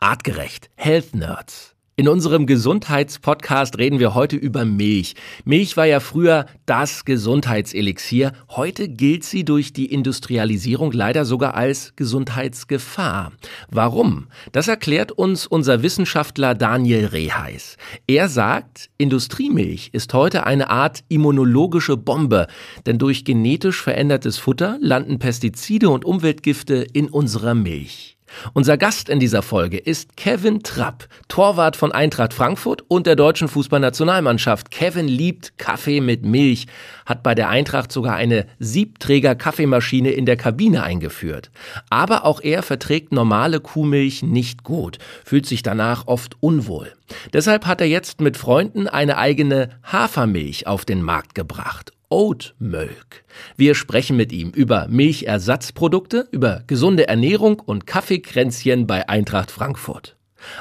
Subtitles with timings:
[0.00, 0.70] Artgerecht.
[0.76, 1.74] Health Nerds.
[1.94, 5.14] In unserem Gesundheitspodcast reden wir heute über Milch.
[5.44, 8.32] Milch war ja früher das Gesundheitselixier.
[8.48, 13.32] Heute gilt sie durch die Industrialisierung leider sogar als Gesundheitsgefahr.
[13.70, 14.28] Warum?
[14.52, 17.76] Das erklärt uns unser Wissenschaftler Daniel Reheis.
[18.06, 22.46] Er sagt, Industriemilch ist heute eine Art immunologische Bombe,
[22.86, 28.16] denn durch genetisch verändertes Futter landen Pestizide und Umweltgifte in unserer Milch.
[28.52, 33.48] Unser Gast in dieser Folge ist Kevin Trapp, Torwart von Eintracht Frankfurt und der deutschen
[33.48, 34.70] Fußballnationalmannschaft.
[34.70, 36.66] Kevin liebt Kaffee mit Milch,
[37.06, 41.50] hat bei der Eintracht sogar eine Siebträger-Kaffeemaschine in der Kabine eingeführt.
[41.90, 46.92] Aber auch er verträgt normale Kuhmilch nicht gut, fühlt sich danach oft unwohl.
[47.32, 51.92] Deshalb hat er jetzt mit Freunden eine eigene Hafermilch auf den Markt gebracht.
[52.12, 53.24] Oat Milk.
[53.56, 60.16] Wir sprechen mit ihm über Milchersatzprodukte, über gesunde Ernährung und Kaffeekränzchen bei Eintracht Frankfurt.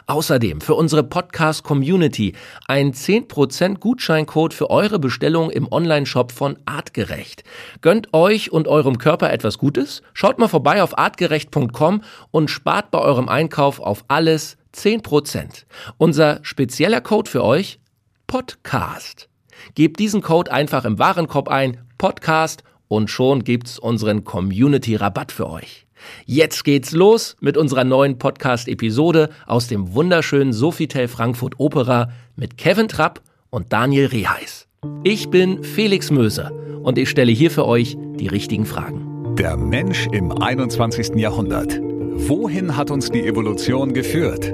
[0.06, 2.36] Außerdem für unsere Podcast-Community
[2.68, 7.44] ein 10% Gutscheincode für eure Bestellung im Onlineshop von Artgerecht.
[7.82, 10.04] Gönnt euch und eurem Körper etwas Gutes?
[10.14, 15.66] Schaut mal vorbei auf artgerecht.com und spart bei eurem Einkauf auf alles 10%.
[15.98, 17.80] Unser spezieller Code für euch?
[18.28, 19.29] Podcast.
[19.76, 25.86] Gebt diesen Code einfach im Warenkorb ein, Podcast, und schon gibt's unseren Community-Rabatt für euch.
[26.26, 32.88] Jetzt geht's los mit unserer neuen Podcast-Episode aus dem wunderschönen Sofitel Frankfurt Opera mit Kevin
[32.88, 34.68] Trapp und Daniel Reheis.
[35.04, 36.52] Ich bin Felix Möser
[36.82, 39.36] und ich stelle hier für euch die richtigen Fragen.
[39.36, 41.16] Der Mensch im 21.
[41.16, 41.80] Jahrhundert.
[41.82, 44.54] Wohin hat uns die Evolution geführt?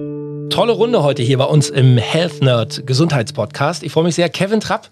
[0.51, 3.83] Tolle Runde heute hier bei uns im Health Nerd Gesundheitspodcast.
[3.83, 4.27] Ich freue mich sehr.
[4.27, 4.89] Kevin Trapp,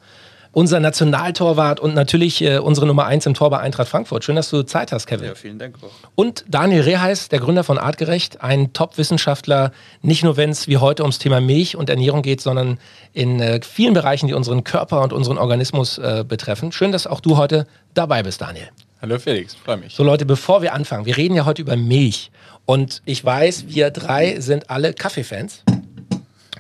[0.53, 4.23] unser Nationaltorwart und natürlich äh, unsere Nummer 1 im Tor bei Eintracht Frankfurt.
[4.23, 5.27] Schön, dass du Zeit hast, Kevin.
[5.27, 5.89] Ja, vielen Dank auch.
[6.15, 11.03] Und Daniel Reheis, der Gründer von Artgerecht, ein Top-Wissenschaftler, nicht nur wenn es wie heute
[11.03, 12.79] ums Thema Milch und Ernährung geht, sondern
[13.11, 16.71] in äh, vielen Bereichen, die unseren Körper und unseren Organismus äh, betreffen.
[16.71, 18.69] Schön, dass auch du heute dabei bist, Daniel.
[19.01, 19.95] Hallo Felix, freue mich.
[19.95, 22.31] So Leute, bevor wir anfangen, wir reden ja heute über Milch.
[22.65, 25.63] Und ich weiß, wir drei sind alle Kaffeefans.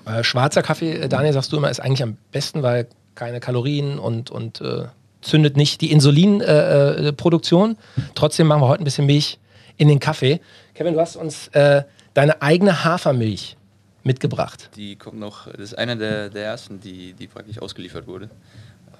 [0.05, 3.99] Äh, schwarzer Kaffee, äh, Daniel, sagst du immer, ist eigentlich am besten, weil keine Kalorien
[3.99, 4.85] und, und äh,
[5.19, 7.71] zündet nicht die Insulinproduktion.
[7.71, 9.37] Äh, Trotzdem machen wir heute ein bisschen Milch
[9.75, 10.39] in den Kaffee.
[10.75, 11.83] Kevin, du hast uns äh,
[12.13, 13.57] deine eigene Hafermilch
[14.03, 14.69] mitgebracht.
[14.77, 18.29] Die kommt noch, das ist einer der, der ersten, die, die praktisch ausgeliefert wurde,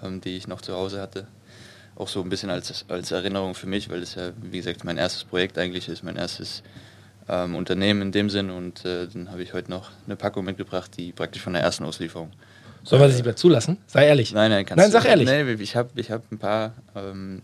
[0.04, 1.26] ähm, die ich noch zu Hause hatte.
[2.00, 4.98] Auch so ein bisschen als, als Erinnerung für mich, weil das ja, wie gesagt, mein
[4.98, 6.64] erstes Projekt eigentlich ist, mein erstes
[7.28, 8.50] ähm, Unternehmen in dem Sinn.
[8.50, 11.84] Und äh, dann habe ich heute noch eine Packung mitgebracht, die praktisch von der ersten
[11.84, 12.32] Auslieferung.
[12.84, 13.78] Sollen wir das lieber zulassen?
[13.86, 14.32] Sei ehrlich.
[14.34, 15.28] Nein, nein, kannst Nein, du- sag ehrlich.
[15.28, 17.42] Nee, ich habe ich hab ein paar, ähm,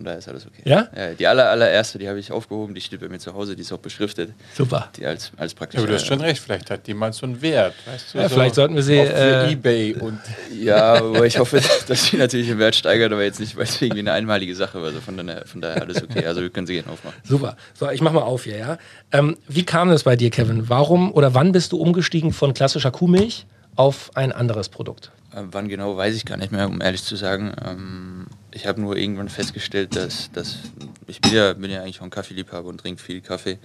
[0.00, 0.62] von daher ist alles okay.
[0.64, 0.88] Ja?
[1.18, 3.70] die aller, allererste, die habe ich aufgehoben, die steht bei mir zu Hause, die ist
[3.70, 4.32] auch beschriftet.
[4.56, 4.88] Super.
[4.96, 5.76] Die als, als praktisch.
[5.76, 7.74] Ja, aber du hast äh, schon recht, vielleicht hat die mal so einen Wert.
[7.84, 10.18] Weißt du, Ja, so vielleicht sollten wir sie, äh, Ebay und.
[10.58, 13.82] Ja, aber ich hoffe, dass sie natürlich den Wert steigert, aber jetzt nicht, weil es
[13.82, 14.86] irgendwie eine einmalige Sache war.
[14.86, 16.24] Also von daher, von daher alles okay.
[16.24, 17.18] Also wir können sie gerne aufmachen.
[17.22, 17.58] Super.
[17.74, 18.78] So, ich mach mal auf hier, ja.
[19.12, 20.70] Ähm, wie kam das bei dir, Kevin?
[20.70, 23.44] Warum oder wann bist du umgestiegen von klassischer Kuhmilch
[23.76, 25.12] auf ein anderes Produkt?
[25.36, 27.52] Ähm, wann genau, weiß ich gar nicht mehr, um ehrlich zu sagen.
[27.64, 30.58] Ähm, ich habe nur irgendwann festgestellt, dass, dass
[31.06, 33.58] ich bin ja, bin ja eigentlich auch ein Kaffeeliebhaber und trinke viel Kaffee.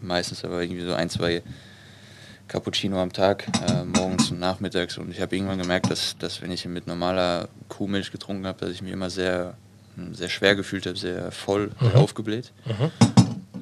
[0.00, 1.42] Meistens aber irgendwie so ein, zwei
[2.48, 4.98] Cappuccino am Tag, äh, morgens und nachmittags.
[4.98, 8.70] Und ich habe irgendwann gemerkt, dass, dass wenn ich mit normaler Kuhmilch getrunken habe, dass
[8.70, 9.54] ich mich immer sehr,
[10.12, 12.52] sehr schwer gefühlt habe, sehr voll, sehr aufgebläht.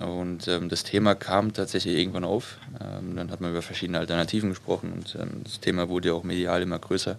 [0.01, 2.57] Und ähm, das Thema kam tatsächlich irgendwann auf.
[2.81, 6.25] Ähm, dann hat man über verschiedene Alternativen gesprochen und ähm, das Thema wurde ja auch
[6.25, 7.17] medial immer größer.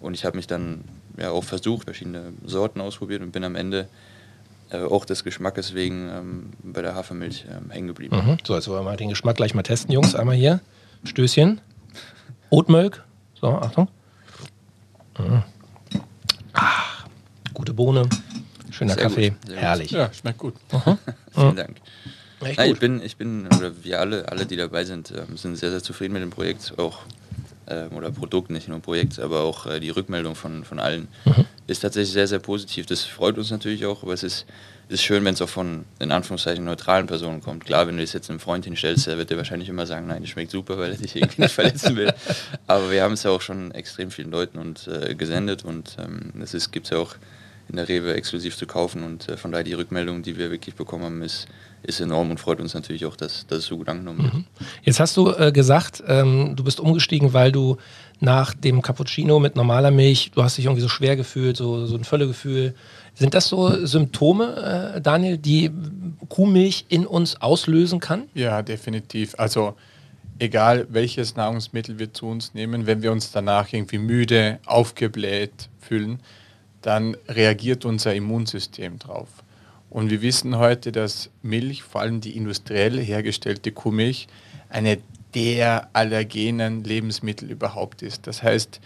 [0.00, 0.84] Und ich habe mich dann
[1.16, 3.88] ja auch versucht, verschiedene Sorten ausprobiert und bin am Ende
[4.70, 8.16] äh, auch des Geschmackes wegen ähm, bei der Hafermilch ähm, hängen geblieben.
[8.16, 8.38] Mhm.
[8.44, 10.14] So, jetzt wollen wir mal den Geschmack gleich mal testen, Jungs.
[10.14, 10.60] Einmal hier.
[11.04, 11.60] Stößchen.
[12.50, 13.04] Oatmilk.
[13.40, 13.88] So, Achtung.
[15.18, 15.42] Mhm.
[16.54, 17.04] Ah,
[17.52, 18.08] gute Bohne.
[18.70, 19.30] Schöner Sehr Kaffee.
[19.30, 19.62] gut, sehr gut.
[19.62, 19.90] Herrlich.
[19.90, 20.54] Ja, schmeckt gut.
[21.32, 21.76] Vielen Dank.
[22.40, 25.56] Echt Nein, ich bin, ich bin, oder wir alle, alle, die dabei sind, ähm, sind
[25.56, 27.00] sehr, sehr zufrieden mit dem Projekt, auch
[27.94, 31.44] oder Produkt, nicht nur Projekt, aber auch äh, die Rückmeldung von, von allen Mhm.
[31.66, 32.86] ist tatsächlich sehr, sehr positiv.
[32.86, 34.46] Das freut uns natürlich auch, aber es ist
[34.88, 37.64] ist schön, wenn es auch von in Anführungszeichen neutralen Personen kommt.
[37.64, 40.22] Klar, wenn du das jetzt einem Freund hinstellst, der wird dir wahrscheinlich immer sagen, nein,
[40.22, 42.12] das schmeckt super, weil er dich irgendwie nicht verletzen will.
[42.66, 46.32] Aber wir haben es ja auch schon extrem vielen Leuten und äh, gesendet und ähm,
[46.42, 47.14] es gibt es ja auch
[47.68, 50.74] in der Rewe exklusiv zu kaufen und äh, von daher die Rückmeldung, die wir wirklich
[50.74, 51.46] bekommen haben, ist,
[51.82, 54.34] ist enorm und freut uns natürlich auch, dass, dass es so gut angenommen wird.
[54.34, 54.44] Mhm.
[54.82, 57.76] Jetzt hast du äh, gesagt, ähm, du bist umgestiegen, weil du
[58.20, 61.96] nach dem Cappuccino mit normaler Milch, du hast dich irgendwie so schwer gefühlt, so, so
[61.96, 62.74] ein Völlegefühl,
[63.14, 65.70] sind das so Symptome, äh, Daniel, die
[66.28, 68.24] Kuhmilch in uns auslösen kann?
[68.34, 69.34] Ja, definitiv.
[69.38, 69.74] Also
[70.38, 76.20] egal welches Nahrungsmittel wir zu uns nehmen, wenn wir uns danach irgendwie müde, aufgebläht fühlen,
[76.84, 79.28] dann reagiert unser Immunsystem drauf.
[79.90, 84.26] Und wir wissen heute, dass Milch, vor allem die industriell hergestellte Kuhmilch,
[84.68, 84.98] eine
[85.34, 88.26] der allergenen Lebensmittel überhaupt ist.
[88.26, 88.80] Das heißt,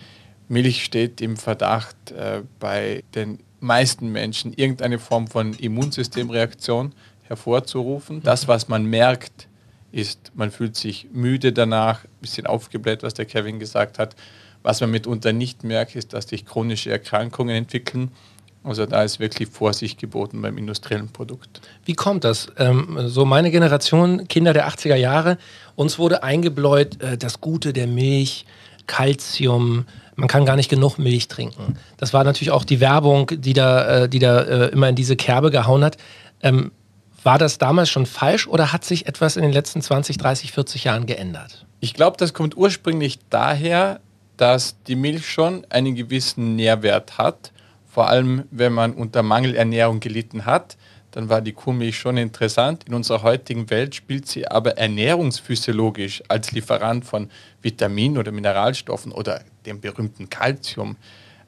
[0.48, 6.94] Milch steht im Verdacht äh, bei den meisten Menschen irgendeine Form von Immunsystemreaktion
[7.24, 8.22] hervorzurufen.
[8.22, 9.48] Das, was man merkt,
[9.92, 14.14] ist, man fühlt sich müde danach, ein bisschen aufgebläht, was der Kevin gesagt hat.
[14.68, 18.10] Was man mitunter nicht merkt, ist, dass sich chronische Erkrankungen entwickeln.
[18.62, 21.62] Also da ist wirklich Vorsicht geboten beim industriellen Produkt.
[21.86, 22.48] Wie kommt das?
[22.58, 25.38] Ähm, so meine Generation, Kinder der 80er Jahre,
[25.74, 28.44] uns wurde eingebläut, äh, das Gute der Milch,
[28.86, 29.86] Kalzium,
[30.16, 31.78] man kann gar nicht genug Milch trinken.
[31.96, 35.16] Das war natürlich auch die Werbung, die da, äh, die da äh, immer in diese
[35.16, 35.96] Kerbe gehauen hat.
[36.42, 36.72] Ähm,
[37.22, 40.84] war das damals schon falsch oder hat sich etwas in den letzten 20, 30, 40
[40.84, 41.64] Jahren geändert?
[41.80, 44.00] Ich glaube, das kommt ursprünglich daher,
[44.38, 47.52] dass die Milch schon einen gewissen Nährwert hat.
[47.86, 50.78] Vor allem, wenn man unter Mangelernährung gelitten hat,
[51.10, 52.84] dann war die Kuhmilch schon interessant.
[52.84, 57.30] In unserer heutigen Welt spielt sie aber ernährungsphysiologisch als Lieferant von
[57.60, 60.96] Vitaminen oder Mineralstoffen oder dem berühmten Kalzium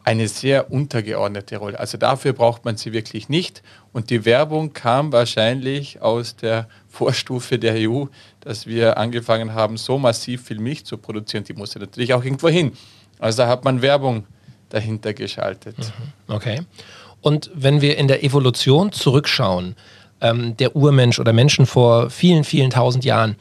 [0.02, 1.78] eine sehr untergeordnete Rolle.
[1.78, 3.62] Also dafür braucht man sie wirklich nicht.
[3.92, 8.04] Und die Werbung kam wahrscheinlich aus der Vorstufe der EU,
[8.40, 11.44] dass wir angefangen haben, so massiv viel Milch zu produzieren.
[11.44, 12.72] Die musste natürlich auch irgendwo hin.
[13.18, 14.26] Also da hat man Werbung
[14.68, 15.76] dahinter geschaltet.
[15.78, 16.34] Mhm.
[16.34, 16.60] Okay.
[17.20, 19.76] Und wenn wir in der Evolution zurückschauen,
[20.20, 23.36] ähm, der Urmensch oder Menschen vor vielen, vielen tausend Jahren,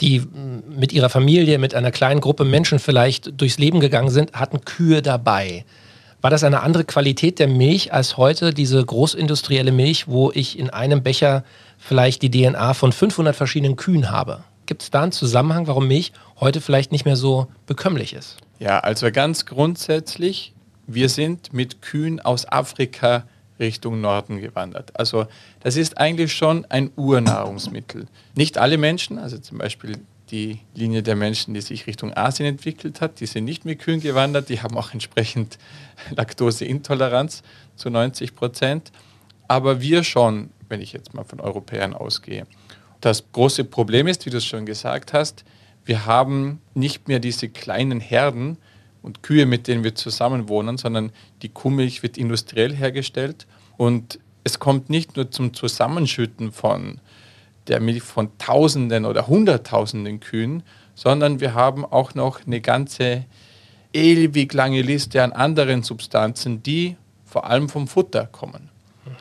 [0.00, 0.22] die
[0.68, 5.02] mit ihrer Familie, mit einer kleinen Gruppe Menschen vielleicht durchs Leben gegangen sind, hatten Kühe
[5.02, 5.64] dabei.
[6.20, 10.70] War das eine andere Qualität der Milch als heute, diese großindustrielle Milch, wo ich in
[10.70, 11.44] einem Becher
[11.78, 14.44] vielleicht die DNA von 500 verschiedenen Kühen habe?
[14.66, 18.36] Gibt es da einen Zusammenhang, warum Milch heute vielleicht nicht mehr so bekömmlich ist?
[18.58, 20.52] Ja, also ganz grundsätzlich
[20.88, 23.24] wir sind mit Kühen aus Afrika
[23.60, 24.98] Richtung Norden gewandert.
[24.98, 25.26] Also
[25.60, 28.06] das ist eigentlich schon ein Urnahrungsmittel.
[28.34, 29.98] Nicht alle Menschen, also zum Beispiel
[30.30, 34.00] die Linie der Menschen, die sich Richtung Asien entwickelt hat, die sind nicht mit Kühen
[34.00, 35.58] gewandert, die haben auch entsprechend
[36.16, 37.42] Laktoseintoleranz
[37.76, 38.90] zu 90 Prozent.
[39.46, 42.46] Aber wir schon, wenn ich jetzt mal von Europäern ausgehe.
[43.00, 45.44] Das große Problem ist, wie du es schon gesagt hast,
[45.84, 48.58] wir haben nicht mehr diese kleinen Herden,
[49.02, 51.12] und Kühe, mit denen wir zusammen wohnen, sondern
[51.42, 57.00] die Kuhmilch wird industriell hergestellt und es kommt nicht nur zum Zusammenschütten von
[57.68, 60.62] der Milch von Tausenden oder Hunderttausenden Kühen,
[60.94, 63.24] sondern wir haben auch noch eine ganze
[63.92, 68.70] ewig lange Liste an anderen Substanzen, die vor allem vom Futter kommen.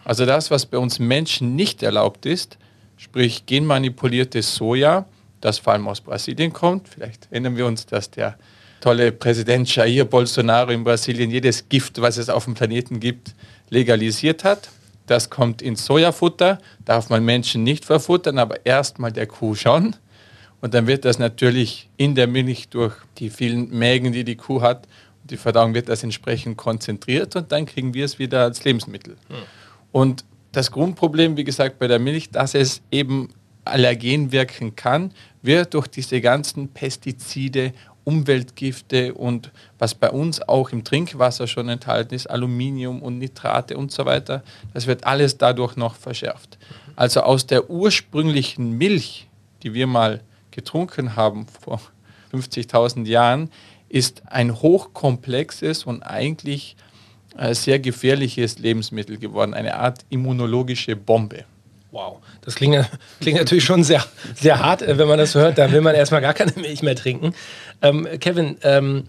[0.03, 2.57] Also das, was bei uns Menschen nicht erlaubt ist,
[2.97, 5.05] sprich genmanipuliertes Soja,
[5.41, 6.89] das vor allem aus Brasilien kommt.
[6.89, 8.37] Vielleicht erinnern wir uns, dass der
[8.81, 13.35] tolle Präsident Jair Bolsonaro in Brasilien jedes Gift, was es auf dem Planeten gibt,
[13.69, 14.69] legalisiert hat.
[15.05, 19.95] Das kommt ins Sojafutter, darf man Menschen nicht verfuttern, aber erstmal der Kuh schon.
[20.59, 24.61] Und dann wird das natürlich in der Milch durch die vielen Mägen, die die Kuh
[24.61, 24.87] hat,
[25.29, 29.17] die Verdauung wird das entsprechend konzentriert und dann kriegen wir es wieder als Lebensmittel.
[29.27, 29.35] Hm.
[29.91, 33.29] Und das Grundproblem, wie gesagt, bei der Milch, dass es eben
[33.65, 37.73] allergen wirken kann, wird durch diese ganzen Pestizide
[38.07, 43.91] Umweltgifte und was bei uns auch im Trinkwasser schon enthalten ist, Aluminium und Nitrate und
[43.91, 46.57] so weiter, das wird alles dadurch noch verschärft.
[46.95, 49.27] Also aus der ursprünglichen Milch,
[49.61, 51.81] die wir mal getrunken haben vor
[52.31, 53.49] 50.000 Jahren,
[53.89, 56.77] ist ein hochkomplexes und eigentlich
[57.51, 61.45] sehr gefährliches Lebensmittel geworden, eine Art immunologische Bombe.
[61.91, 62.85] Wow, das klingt,
[63.21, 64.03] klingt natürlich schon sehr,
[64.35, 65.57] sehr hart, äh, wenn man das hört.
[65.57, 67.33] Da will man erstmal gar keine Milch mehr trinken.
[67.81, 69.05] Ähm, Kevin, ähm,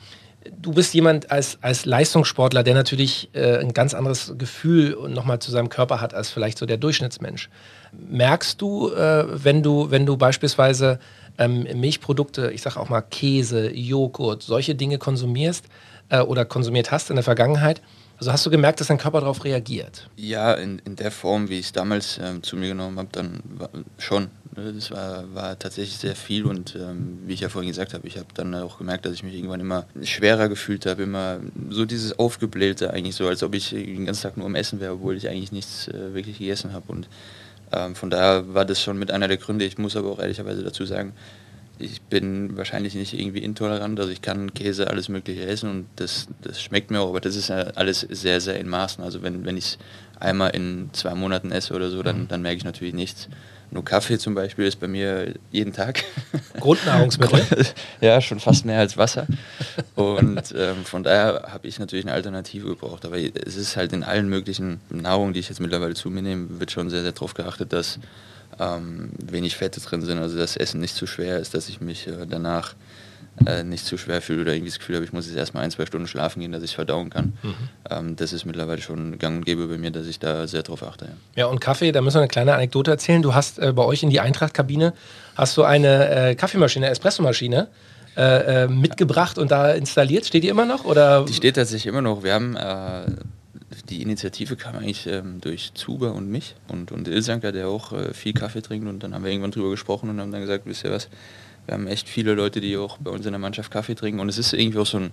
[0.57, 5.51] du bist jemand als, als Leistungssportler, der natürlich äh, ein ganz anderes Gefühl nochmal zu
[5.51, 7.51] seinem Körper hat als vielleicht so der Durchschnittsmensch.
[7.93, 11.01] Merkst du, äh, wenn du, wenn du beispielsweise
[11.37, 15.65] ähm, Milchprodukte, ich sage auch mal Käse, Joghurt, solche Dinge konsumierst
[16.11, 17.83] äh, oder konsumiert hast in der Vergangenheit,
[18.19, 20.09] Also hast du gemerkt, dass dein Körper darauf reagiert?
[20.17, 23.41] Ja, in, in der Form, wie ich es damals ähm, zu mir genommen habe, dann
[23.57, 24.29] war, schon.
[24.57, 28.09] Ne, das war, war tatsächlich sehr viel und ähm, wie ich ja vorhin gesagt habe,
[28.09, 31.39] ich habe dann auch gemerkt, dass ich mich irgendwann immer schwerer gefühlt habe, immer
[31.71, 34.95] so dieses Aufgeblähte eigentlich so, als ob ich den ganzen Tag nur am Essen wäre,
[34.95, 37.09] obwohl ich eigentlich nichts äh, wirklich gegessen habe und
[37.71, 39.65] ähm, von daher war das schon mit einer der Gründe.
[39.65, 41.13] Ich muss aber auch ehrlicherweise dazu sagen,
[41.79, 46.29] ich bin wahrscheinlich nicht irgendwie intolerant, also ich kann Käse, alles Mögliche essen und das,
[46.43, 49.03] das schmeckt mir auch, aber das ist ja alles sehr, sehr in Maßen.
[49.03, 49.79] Also wenn, wenn ich es
[50.19, 52.29] einmal in zwei Monaten esse oder so, dann, mhm.
[52.29, 53.29] dann merke ich natürlich nichts.
[53.71, 56.03] Nur Kaffee zum Beispiel ist bei mir jeden Tag.
[56.61, 57.67] Grundnahrungsmittel?
[58.01, 59.27] ja, schon fast mehr als Wasser.
[59.95, 63.05] Und ähm, von daher habe ich natürlich eine Alternative gebraucht.
[63.05, 66.61] Aber es ist halt in allen möglichen Nahrungen, die ich jetzt mittlerweile zu mir nehme,
[66.61, 67.99] wird schon sehr, sehr darauf geachtet, dass
[68.59, 72.07] ähm, wenig Fette drin sind, also das Essen nicht zu schwer ist, dass ich mich
[72.07, 72.75] äh, danach
[73.47, 75.71] äh, nicht zu schwer fühle oder irgendwie das Gefühl habe, ich muss jetzt erstmal ein,
[75.71, 77.39] zwei Stunden schlafen gehen, dass ich verdauen kann.
[77.43, 77.55] Mhm.
[77.91, 80.83] Ähm, das ist mittlerweile schon gang und gäbe bei mir, dass ich da sehr drauf
[80.83, 81.07] achte.
[81.07, 83.23] Ja, ja und Kaffee, da müssen wir eine kleine Anekdote erzählen.
[83.23, 84.93] Du hast äh, bei euch in die Eintrachtkabine
[85.37, 87.69] hast du eine äh, Kaffeemaschine, Espressomaschine.
[88.17, 90.27] Äh, äh, mitgebracht und da installiert?
[90.27, 90.85] Steht die immer noch?
[90.85, 91.25] Oder?
[91.25, 92.25] Die steht tatsächlich immer noch.
[92.25, 92.57] Wir haben
[93.89, 98.13] die Initiative kam eigentlich ähm, durch Zuber und mich und, und Ilsanker, der auch äh,
[98.13, 98.87] viel Kaffee trinkt.
[98.87, 101.09] Und dann haben wir irgendwann drüber gesprochen und haben dann gesagt, wisst ihr was,
[101.67, 104.21] wir haben echt viele Leute, die auch bei uns in der Mannschaft Kaffee trinken.
[104.21, 105.11] Und es ist irgendwie auch so ein,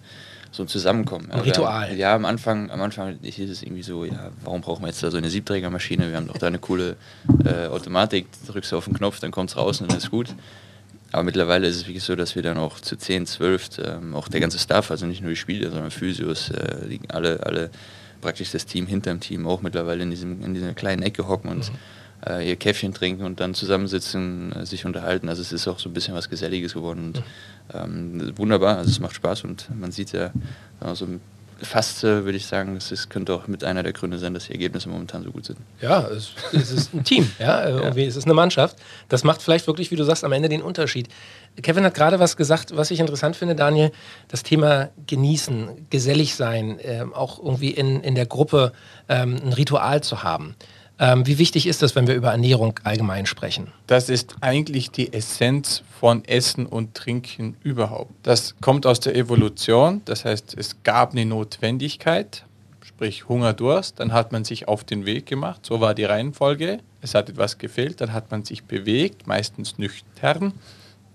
[0.52, 1.30] so ein Zusammenkommen.
[1.32, 1.96] Ein Ritual.
[1.96, 5.12] Ja, am Anfang, am Anfang hieß es irgendwie so, ja, warum brauchen wir jetzt da
[5.12, 6.10] so eine Siebträgermaschine?
[6.10, 6.96] Wir haben doch da eine coole
[7.44, 10.34] äh, Automatik, drückst du auf den Knopf, dann kommt es raus und dann ist gut.
[11.12, 14.28] Aber mittlerweile ist es wirklich so, dass wir dann auch zu 10, 12, ähm, auch
[14.28, 17.70] der ganze Staff, also nicht nur die Spieler, sondern Physios, äh, die, alle, alle
[18.26, 21.48] praktisch das Team hinter dem Team auch mittlerweile in, diesem, in dieser kleinen Ecke hocken
[21.52, 21.78] und mhm.
[22.28, 25.30] äh, ihr Käffchen trinken und dann zusammensitzen, äh, sich unterhalten.
[25.30, 27.24] Also es ist auch so ein bisschen was Geselliges geworden und
[27.72, 30.32] ähm, wunderbar, also es macht Spaß und man sieht ja
[30.80, 31.08] also
[31.62, 34.90] fast würde ich sagen, es könnte auch mit einer der Gründe sein, dass die Ergebnisse
[34.90, 35.60] momentan so gut sind.
[35.82, 38.08] Ja, es, es ist ein Team, ja, äh, irgendwie ja.
[38.08, 38.78] es ist eine Mannschaft.
[39.10, 41.10] Das macht vielleicht wirklich, wie du sagst, am Ende den Unterschied.
[41.62, 43.92] Kevin hat gerade was gesagt, was ich interessant finde, Daniel,
[44.28, 48.74] das Thema genießen, gesellig sein, äh, auch irgendwie in, in der Gruppe
[49.08, 50.56] ähm, ein Ritual zu haben.
[50.98, 53.68] Ähm, wie wichtig ist das, wenn wir über Ernährung allgemein sprechen?
[53.88, 58.12] Das ist eigentlich die Essenz von Essen und Trinken überhaupt.
[58.24, 62.46] Das kommt aus der Evolution, das heißt, es gab eine Notwendigkeit,
[62.82, 66.80] sprich Hunger, Durst, dann hat man sich auf den Weg gemacht, so war die Reihenfolge,
[67.02, 70.54] es hat etwas gefehlt, dann hat man sich bewegt, meistens nüchtern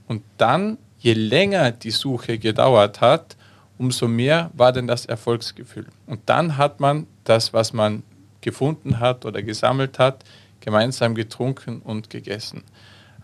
[0.08, 3.36] und dann, je länger die Suche gedauert hat,
[3.78, 5.86] umso mehr war denn das Erfolgsgefühl.
[6.06, 8.02] Und dann hat man das, was man
[8.40, 10.24] gefunden hat oder gesammelt hat,
[10.60, 12.62] gemeinsam getrunken und gegessen.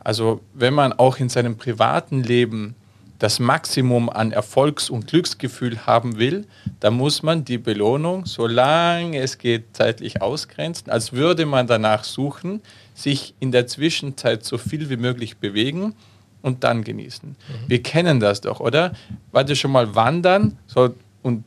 [0.03, 2.75] Also wenn man auch in seinem privaten Leben
[3.19, 6.47] das Maximum an Erfolgs- und Glücksgefühl haben will,
[6.81, 12.61] dann muss man die Belohnung, solange es geht, zeitlich ausgrenzen, als würde man danach suchen,
[12.95, 15.95] sich in der Zwischenzeit so viel wie möglich bewegen
[16.43, 17.31] und dann genießen.
[17.31, 17.35] Mhm.
[17.67, 18.93] Wir kennen das doch, oder?
[19.33, 21.45] Warte schon mal wandern so, und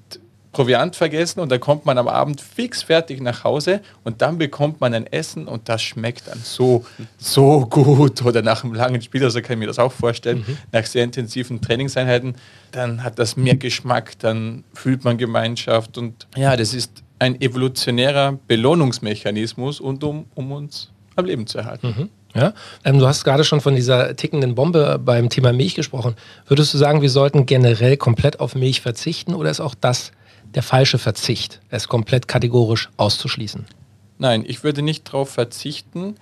[0.51, 4.81] Proviant vergessen und dann kommt man am Abend fix fertig nach Hause und dann bekommt
[4.81, 6.85] man ein Essen und das schmeckt dann so,
[7.17, 8.23] so gut.
[8.23, 10.57] Oder nach einem langen Spiel, also kann ich mir das auch vorstellen, mhm.
[10.71, 12.35] nach sehr intensiven Trainingseinheiten,
[12.71, 18.39] dann hat das mehr Geschmack, dann fühlt man Gemeinschaft und ja, das ist ein evolutionärer
[18.47, 21.95] Belohnungsmechanismus und um, um uns am Leben zu erhalten.
[21.97, 22.09] Mhm.
[22.33, 22.53] Ja?
[22.85, 26.15] Ähm, du hast gerade schon von dieser tickenden Bombe beim Thema Milch gesprochen.
[26.47, 30.11] Würdest du sagen, wir sollten generell komplett auf Milch verzichten oder ist auch das
[30.55, 33.65] der falsche Verzicht, es komplett kategorisch auszuschließen?
[34.17, 36.15] Nein, ich würde nicht darauf verzichten.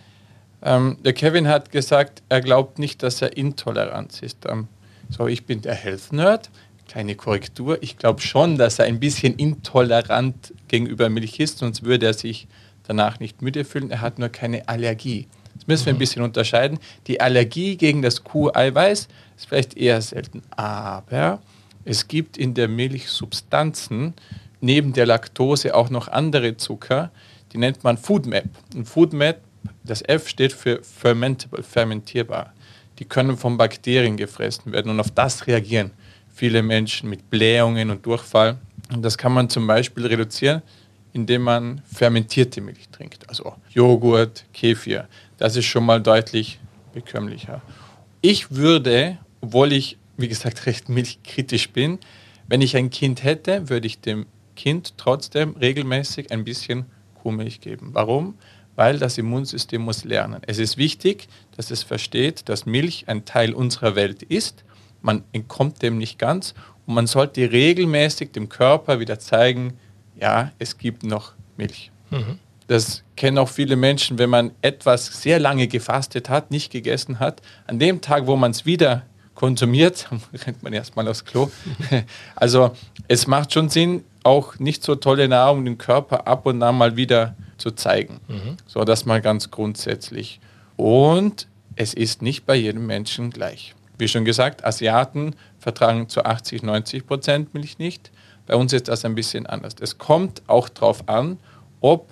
[0.61, 4.45] Ähm, der Kevin hat gesagt, er glaubt nicht, dass er intolerant ist.
[4.47, 4.67] Ähm,
[5.09, 6.49] so, ich bin der Health Nerd.
[6.87, 7.81] Kleine Korrektur.
[7.81, 12.47] Ich glaube schon, dass er ein bisschen intolerant gegenüber Milch ist, sonst würde er sich
[12.83, 13.91] danach nicht müde fühlen.
[13.91, 15.27] Er hat nur keine Allergie.
[15.55, 15.99] Das müssen wir ein mhm.
[15.99, 16.79] bisschen unterscheiden.
[17.07, 19.07] Die Allergie gegen das Kuheiweiß
[19.37, 20.43] ist vielleicht eher selten.
[20.51, 21.41] Aber
[21.87, 24.13] es gibt in der Milch Substanzen,
[24.59, 27.11] neben der Laktose auch noch andere Zucker,
[27.53, 28.43] die nennt man FoodMap.
[28.75, 29.39] Und FoodMap,
[29.83, 32.53] das F steht für fermentable, fermentierbar.
[32.99, 35.91] Die können von Bakterien gefressen werden und auf das reagieren
[36.37, 38.57] viele Menschen mit Blähungen und Durchfall.
[38.93, 40.61] Und das kann man zum Beispiel reduzieren,
[41.13, 45.07] indem man fermentierte Milch trinkt, also Joghurt, Kefir.
[45.37, 46.59] Das ist schon mal deutlich
[46.93, 47.61] bekömmlicher.
[48.21, 51.99] Ich würde, obwohl ich wie gesagt, recht milchkritisch bin.
[52.47, 56.85] Wenn ich ein Kind hätte, würde ich dem Kind trotzdem regelmäßig ein bisschen
[57.21, 57.89] Kuhmilch geben.
[57.93, 58.35] Warum?
[58.75, 60.41] Weil das Immunsystem muss lernen.
[60.45, 64.63] Es ist wichtig, dass es versteht, dass Milch ein Teil unserer Welt ist.
[65.01, 66.53] Man entkommt dem nicht ganz
[66.85, 69.73] und man sollte regelmäßig dem Körper wieder zeigen,
[70.19, 71.91] ja, es gibt noch Milch.
[72.09, 72.39] Mhm.
[72.67, 77.41] Das kennen auch viele Menschen, wenn man etwas sehr lange gefastet hat, nicht gegessen hat.
[77.65, 79.05] An dem Tag, wo man es wieder
[79.37, 80.09] konsumiert,
[80.45, 81.49] rennt man erstmal aufs Klo.
[82.35, 82.71] Also
[83.07, 86.97] es macht schon Sinn, auch nicht so tolle Nahrung den Körper ab und an mal
[86.97, 88.19] wieder zu zeigen.
[88.27, 88.57] Mhm.
[88.65, 90.41] So, das mal ganz grundsätzlich.
[90.75, 93.75] Und es ist nicht bei jedem Menschen gleich.
[93.99, 98.11] Wie schon gesagt, Asiaten vertragen zu 80, 90 Prozent Milch nicht.
[98.47, 99.75] Bei uns ist das ein bisschen anders.
[99.79, 101.37] Es kommt auch darauf an,
[101.79, 102.11] ob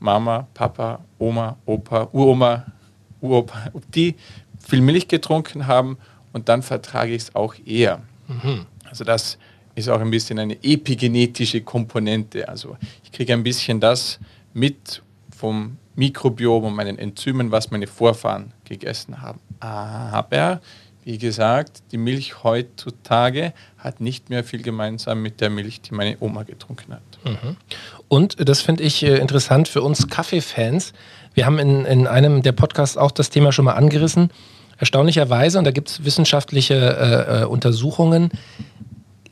[0.00, 2.66] Mama, Papa, Oma, Opa, Uroma,
[3.20, 4.16] Uropa, ob die
[4.58, 5.98] viel Milch getrunken haben
[6.34, 8.02] und dann vertrage ich es auch eher.
[8.28, 8.66] Mhm.
[8.84, 9.38] Also das
[9.74, 12.46] ist auch ein bisschen eine epigenetische Komponente.
[12.48, 14.18] Also ich kriege ein bisschen das
[14.52, 15.02] mit
[15.34, 19.40] vom Mikrobiom und meinen Enzymen, was meine Vorfahren gegessen haben.
[19.60, 20.60] Aber
[21.04, 26.16] wie gesagt, die Milch heutzutage hat nicht mehr viel gemeinsam mit der Milch, die meine
[26.20, 27.02] Oma getrunken hat.
[27.24, 27.56] Mhm.
[28.08, 30.94] Und das finde ich äh, interessant für uns Kaffeefans.
[31.34, 34.30] Wir haben in, in einem der Podcasts auch das Thema schon mal angerissen.
[34.78, 38.30] Erstaunlicherweise, und da gibt es wissenschaftliche äh, äh, Untersuchungen,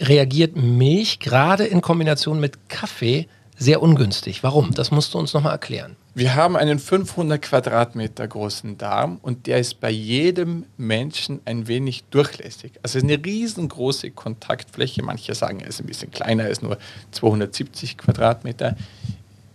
[0.00, 4.42] reagiert Milch gerade in Kombination mit Kaffee sehr ungünstig.
[4.42, 4.72] Warum?
[4.74, 5.96] Das musst du uns nochmal erklären.
[6.14, 12.04] Wir haben einen 500 Quadratmeter großen Darm und der ist bei jedem Menschen ein wenig
[12.10, 12.72] durchlässig.
[12.82, 15.02] Also eine riesengroße Kontaktfläche.
[15.02, 16.76] Manche sagen, er ist ein bisschen kleiner, er ist nur
[17.12, 18.76] 270 Quadratmeter.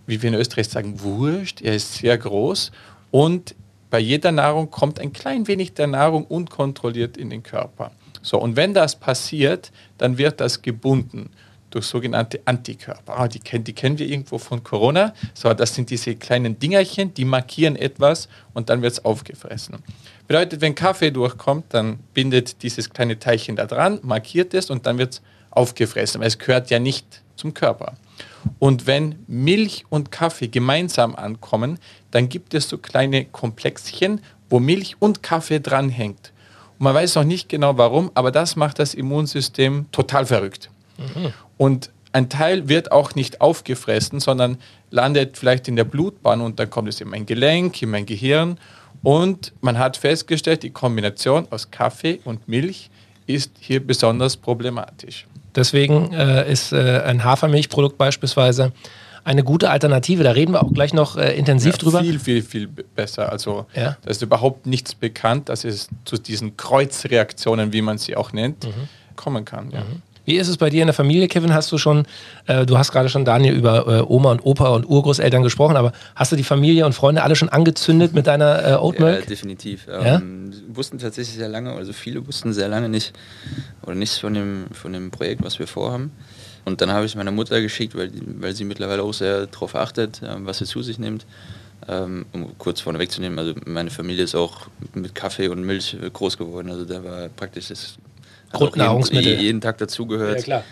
[0.08, 2.72] Wie wir in Österreich sagen, wurscht, er ist sehr groß
[3.12, 3.56] und
[3.90, 7.92] bei jeder Nahrung kommt ein klein wenig der Nahrung unkontrolliert in den Körper.
[8.22, 11.30] So, und wenn das passiert, dann wird das gebunden
[11.70, 13.20] durch sogenannte Antikörper.
[13.20, 15.14] Ah, die, kennen, die kennen wir irgendwo von Corona.
[15.34, 19.78] So, das sind diese kleinen Dingerchen, die markieren etwas und dann wird es aufgefressen.
[20.28, 24.98] Bedeutet, wenn Kaffee durchkommt, dann bindet dieses kleine Teilchen da dran, markiert es und dann
[24.98, 27.94] wird es aufgefressen, weil es gehört ja nicht zum Körper.
[28.60, 31.80] Und wenn Milch und Kaffee gemeinsam ankommen,
[32.12, 36.32] dann gibt es so kleine Komplexchen, wo Milch und Kaffee dranhängt.
[36.80, 40.70] Und man weiß noch nicht genau warum, aber das macht das Immunsystem total verrückt.
[40.98, 41.34] Mhm.
[41.58, 44.58] Und ein Teil wird auch nicht aufgefressen, sondern
[44.90, 48.58] landet vielleicht in der Blutbahn und dann kommt es in mein Gelenk, in mein Gehirn.
[49.04, 52.90] Und man hat festgestellt, die Kombination aus Kaffee und Milch
[53.28, 55.28] ist hier besonders problematisch.
[55.58, 58.72] Deswegen äh, ist äh, ein Hafermilchprodukt beispielsweise
[59.24, 60.24] eine gute Alternative.
[60.24, 62.00] Da reden wir auch gleich noch äh, intensiv ja, drüber.
[62.02, 63.32] Viel, viel, viel besser.
[63.32, 63.98] Also ja?
[64.02, 68.66] da ist überhaupt nichts bekannt, dass es zu diesen Kreuzreaktionen, wie man sie auch nennt,
[68.66, 68.88] mhm.
[69.16, 69.72] kommen kann.
[69.72, 69.82] Ja.
[69.82, 70.02] Mhm.
[70.28, 71.54] Wie ist es bei dir in der Familie, Kevin?
[71.54, 72.06] Hast du schon,
[72.48, 75.94] äh, du hast gerade schon Daniel über äh, Oma und Opa und Urgroßeltern gesprochen, aber
[76.16, 79.22] hast du die Familie und Freunde alle schon angezündet mit deiner äh, Oat Milk?
[79.22, 79.88] Ja, definitiv.
[79.88, 80.18] Ja?
[80.18, 83.14] Ähm, wussten tatsächlich sehr lange, also viele wussten sehr lange nicht
[83.84, 86.12] oder nichts von dem, von dem Projekt, was wir vorhaben.
[86.66, 88.12] Und dann habe ich es meiner Mutter geschickt, weil,
[88.42, 91.26] weil sie mittlerweile auch sehr darauf achtet, äh, was sie zu sich nimmt.
[91.88, 96.10] Ähm, um kurz vorne wegzunehmen, also meine Familie ist auch mit Kaffee und Milch äh,
[96.10, 96.70] groß geworden.
[96.70, 97.98] Also da war praktisch das
[98.52, 99.32] Grundnahrungsmittel.
[99.32, 100.38] Jeden, jeden, Tag dazugehört.
[100.38, 100.64] Ja, klar.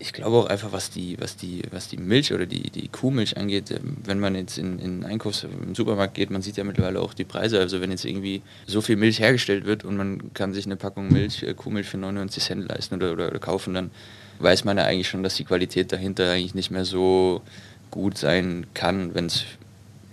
[0.00, 3.36] Ich glaube auch einfach, was die, was die, was die Milch oder die, die Kuhmilch
[3.36, 7.00] angeht, ähm, wenn man jetzt in, in Einkaufs im Supermarkt geht, man sieht ja mittlerweile
[7.00, 7.58] auch die Preise.
[7.58, 11.12] Also wenn jetzt irgendwie so viel Milch hergestellt wird und man kann sich eine Packung
[11.12, 13.90] Milch, äh, Kuhmilch für 99 Cent leisten oder, oder, oder kaufen, dann
[14.38, 17.42] weiß man ja eigentlich schon, dass die Qualität dahinter eigentlich nicht mehr so
[17.90, 19.44] gut sein kann, wenn es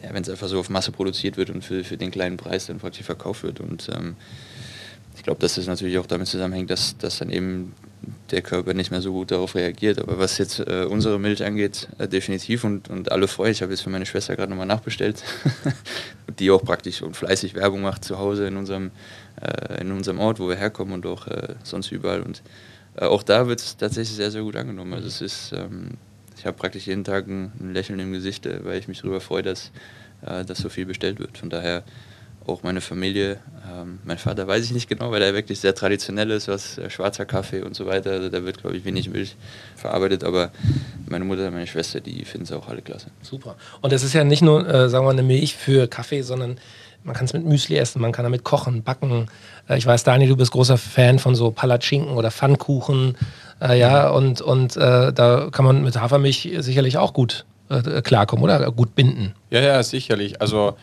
[0.01, 3.05] ja, einfach so auf Masse produziert wird und für, für den kleinen Preis dann praktisch
[3.05, 3.59] verkauft wird.
[3.59, 4.15] Und ähm,
[5.15, 7.73] ich glaube, dass das natürlich auch damit zusammenhängt, dass, dass dann eben
[8.31, 9.99] der Körper nicht mehr so gut darauf reagiert.
[9.99, 13.51] Aber was jetzt äh, unsere Milch angeht, äh, definitiv und, und alle freuen.
[13.51, 15.23] Ich habe jetzt für meine Schwester gerade nochmal nachbestellt,
[16.39, 18.91] die auch praktisch und fleißig Werbung macht zu Hause in unserem,
[19.41, 22.21] äh, in unserem Ort, wo wir herkommen und auch äh, sonst überall.
[22.21, 22.41] Und
[22.97, 24.93] äh, auch da wird es tatsächlich sehr, sehr gut angenommen.
[24.93, 25.91] Also es ist, ähm,
[26.37, 29.21] ich habe praktisch jeden Tag ein, ein, Lächeln im Gesicht, äh, weil ich mich darüber
[29.21, 29.71] freue, dass,
[30.21, 31.37] dass so viel bestellt wird.
[31.37, 31.83] Von daher
[32.47, 33.39] auch meine Familie.
[33.71, 36.89] Ähm, mein Vater weiß ich nicht genau, weil er wirklich sehr traditionell ist, was äh,
[36.89, 38.11] schwarzer Kaffee und so weiter.
[38.11, 39.35] Also da wird, glaube ich, wenig Milch
[39.75, 40.23] verarbeitet.
[40.23, 40.51] Aber
[41.07, 43.07] meine Mutter und meine Schwester, die finden es auch alle klasse.
[43.21, 43.55] Super.
[43.81, 46.57] Und es ist ja nicht nur, äh, sagen wir, eine Milch für Kaffee, sondern
[47.03, 49.27] man kann es mit Müsli essen, man kann damit kochen, backen.
[49.69, 53.17] Äh, ich weiß, Daniel, du bist großer Fan von so Palatschinken oder Pfannkuchen.
[53.61, 58.43] Äh, ja, und, und äh, da kann man mit Hafermilch sicherlich auch gut äh, klarkommen
[58.43, 59.33] oder gut binden.
[59.49, 60.41] Ja, ja, sicherlich.
[60.41, 60.75] Also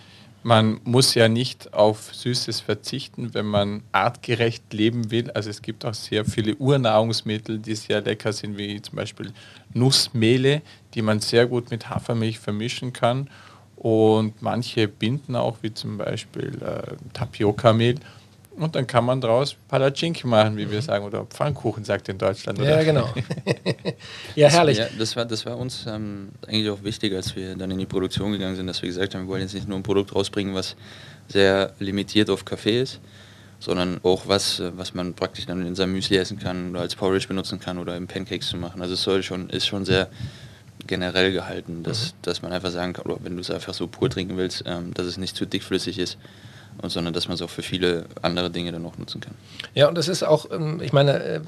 [0.43, 5.31] man muss ja nicht auf Süßes verzichten, wenn man artgerecht leben will.
[5.31, 9.33] Also es gibt auch sehr viele Urnahrungsmittel, die sehr lecker sind, wie zum Beispiel
[9.73, 10.63] Nussmehle,
[10.95, 13.29] die man sehr gut mit Hafermilch vermischen kann.
[13.77, 17.97] Und manche binden auch, wie zum Beispiel äh, Tapioca-Mehl.
[18.57, 22.59] Und dann kann man daraus Palatschinki machen, wie wir sagen, oder Pfannkuchen, sagt in Deutschland.
[22.59, 22.79] Oder?
[22.79, 23.09] Ja, genau.
[24.35, 24.79] ja, herrlich.
[24.79, 27.87] Ja, das, war, das war uns ähm, eigentlich auch wichtig, als wir dann in die
[27.87, 30.55] Produktion gegangen sind, dass wir gesagt haben, wir wollen jetzt nicht nur ein Produkt rausbringen,
[30.55, 30.77] was
[31.29, 33.01] sehr limitiert auf Kaffee ist,
[33.59, 37.29] sondern auch was, was man praktisch dann in seinem Müsli essen kann oder als Porridge
[37.29, 38.83] benutzen kann oder im Pancakes zu machen.
[38.83, 40.09] Also es soll schon, ist schon sehr
[40.87, 42.17] generell gehalten, dass, mhm.
[42.23, 44.93] dass man einfach sagen kann, oder wenn du es einfach so pur trinken willst, ähm,
[44.93, 46.19] dass es nicht zu dickflüssig ist
[46.85, 49.35] sondern dass man es auch für viele andere Dinge dann auch nutzen kann.
[49.75, 51.41] Ja, und das ist auch, ähm, ich meine, äh,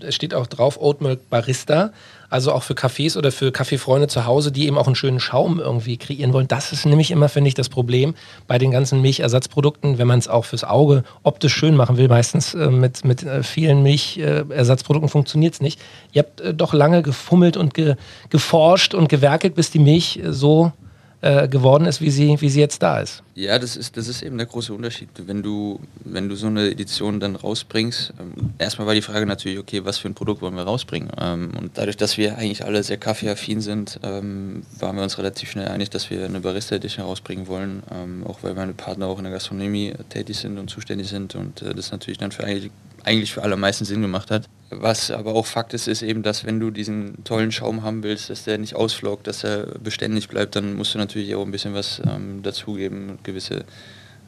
[0.00, 1.90] es steht auch drauf Oat Milk Barista,
[2.30, 5.60] also auch für Cafés oder für Kaffeefreunde zu Hause, die eben auch einen schönen Schaum
[5.60, 6.48] irgendwie kreieren wollen.
[6.48, 8.14] Das ist nämlich immer, finde ich, das Problem
[8.46, 12.08] bei den ganzen Milchersatzprodukten, wenn man es auch fürs Auge optisch schön machen will.
[12.08, 15.80] Meistens äh, mit, mit äh, vielen Milchersatzprodukten funktioniert es nicht.
[16.12, 17.96] Ihr habt doch lange gefummelt und ge
[18.30, 20.72] geforscht und gewerkelt, bis die Milch so
[21.20, 23.22] äh, geworden ist, wie sie, wie sie jetzt da ist.
[23.34, 25.08] Ja, das ist, das ist eben der große Unterschied.
[25.26, 29.58] Wenn du, wenn du so eine Edition dann rausbringst, ähm, erstmal war die Frage natürlich,
[29.58, 31.10] okay, was für ein Produkt wollen wir rausbringen?
[31.20, 35.50] Ähm, und dadurch, dass wir eigentlich alle sehr kaffeeaffin sind, ähm, waren wir uns relativ
[35.50, 39.18] schnell einig, dass wir eine Barista Edition rausbringen wollen, ähm, auch weil meine Partner auch
[39.18, 42.70] in der Gastronomie tätig sind und zuständig sind und äh, das natürlich dann für eigentlich,
[43.04, 44.48] eigentlich für alle meisten Sinn gemacht hat.
[44.70, 48.28] Was aber auch Fakt ist, ist eben, dass wenn du diesen tollen Schaum haben willst,
[48.28, 51.72] dass der nicht ausflockt, dass er beständig bleibt, dann musst du natürlich auch ein bisschen
[51.72, 53.64] was ähm, dazugeben, gewisse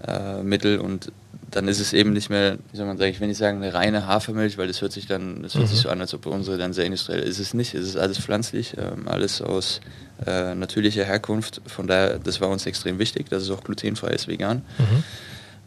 [0.06, 1.12] äh, Mittel und
[1.50, 3.74] dann ist es eben nicht mehr, wie soll man sagen, ich will nicht sagen eine
[3.74, 5.68] reine Hafermilch, weil das hört sich dann, das hört mhm.
[5.68, 7.38] sich so an, als ob unsere dann sehr industriell ist.
[7.38, 7.74] es nicht.
[7.74, 9.80] Es ist alles pflanzlich, ähm, alles aus
[10.26, 11.60] äh, natürlicher Herkunft.
[11.66, 14.62] Von daher, das war uns extrem wichtig, dass es auch glutenfrei ist, vegan.
[14.78, 15.04] Mhm.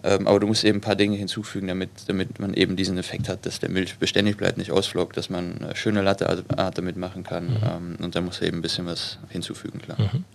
[0.04, 3.30] Ähm, aber du musst eben ein paar Dinge hinzufügen, damit, damit man eben diesen Effekt
[3.30, 6.98] hat, dass der Milch beständig bleibt, nicht ausflockt, dass man eine schöne Latte Art damit
[6.98, 7.46] machen kann.
[7.46, 7.58] Mhm.
[7.64, 9.98] Ähm, und da muss eben ein bisschen was hinzufügen, klar.
[10.00, 10.26] Mhm.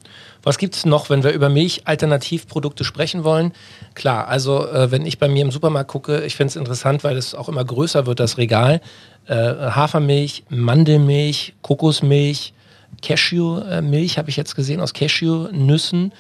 [0.43, 3.53] Was gibt es noch, wenn wir über Milch-Alternativprodukte sprechen wollen?
[3.95, 7.17] Klar, also äh, wenn ich bei mir im Supermarkt gucke, ich finde es interessant, weil
[7.17, 8.81] es auch immer größer wird, das Regal.
[9.27, 12.55] Äh, Hafermilch, Mandelmilch, Kokosmilch,
[13.03, 16.13] Cashewmilch habe ich jetzt gesehen aus Cashewnüssen.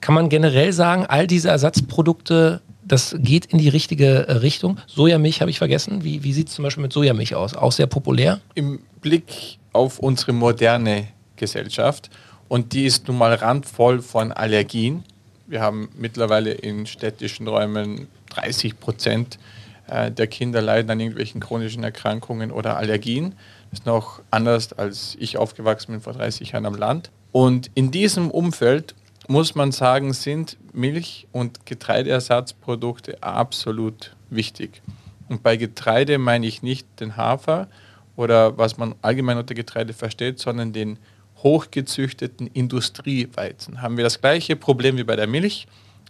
[0.00, 4.78] Kann man generell sagen, all diese Ersatzprodukte das geht in die richtige äh, Richtung.
[4.86, 6.04] Sojamilch habe ich vergessen.
[6.04, 7.54] Wie, wie sieht es zum Beispiel mit Sojamilch aus?
[7.54, 8.40] Auch sehr populär?
[8.54, 12.10] Im Blick auf unsere moderne Gesellschaft
[12.48, 15.04] und die ist nun mal randvoll von Allergien.
[15.46, 19.38] Wir haben mittlerweile in städtischen Räumen 30 Prozent
[19.86, 23.34] äh, der Kinder leiden an irgendwelchen chronischen Erkrankungen oder Allergien.
[23.70, 27.10] Das ist noch anders, als ich aufgewachsen bin vor 30 Jahren am Land.
[27.32, 28.94] Und in diesem Umfeld
[29.28, 34.82] muss man sagen, sind Milch- und Getreideersatzprodukte absolut wichtig.
[35.28, 37.68] Und bei Getreide meine ich nicht den Hafer
[38.16, 40.98] oder was man allgemein unter Getreide versteht, sondern den
[41.42, 43.82] hochgezüchteten Industrieweizen.
[43.82, 45.68] Haben wir das gleiche Problem wie bei der Milch.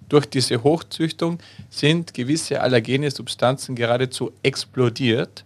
[0.09, 5.44] Durch diese Hochzüchtung sind gewisse allergene Substanzen geradezu explodiert.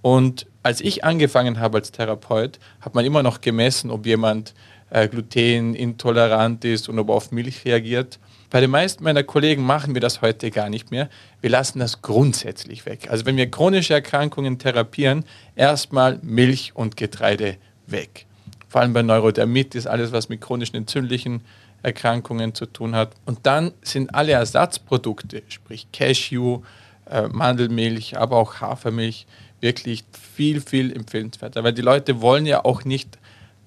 [0.00, 4.54] Und als ich angefangen habe als Therapeut, hat man immer noch gemessen, ob jemand
[4.90, 8.18] äh, glutenintolerant ist und ob er auf Milch reagiert.
[8.50, 11.08] Bei den meisten meiner Kollegen machen wir das heute gar nicht mehr.
[11.42, 13.08] Wir lassen das grundsätzlich weg.
[13.10, 15.24] Also wenn wir chronische Erkrankungen therapieren,
[15.54, 18.26] erstmal Milch und Getreide weg.
[18.68, 21.42] Vor allem bei Neurodermitis, alles was mit chronischen entzündlichen
[21.82, 23.12] Erkrankungen zu tun hat.
[23.26, 26.62] Und dann sind alle Ersatzprodukte, sprich Cashew,
[27.10, 29.26] äh, Mandelmilch, aber auch Hafermilch,
[29.60, 31.64] wirklich viel, viel empfehlenswerter.
[31.64, 33.18] Weil die Leute wollen ja auch nicht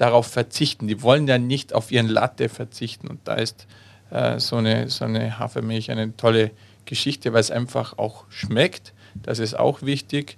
[0.01, 0.87] darauf verzichten.
[0.87, 3.07] Die wollen ja nicht auf ihren Latte verzichten.
[3.07, 3.67] Und da ist
[4.09, 6.49] äh, so, eine, so eine Hafermilch eine tolle
[6.85, 8.93] Geschichte, weil es einfach auch schmeckt.
[9.13, 10.37] Das ist auch wichtig.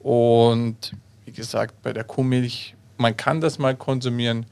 [0.00, 0.92] Und
[1.24, 4.44] wie gesagt, bei der Kuhmilch, man kann das mal konsumieren,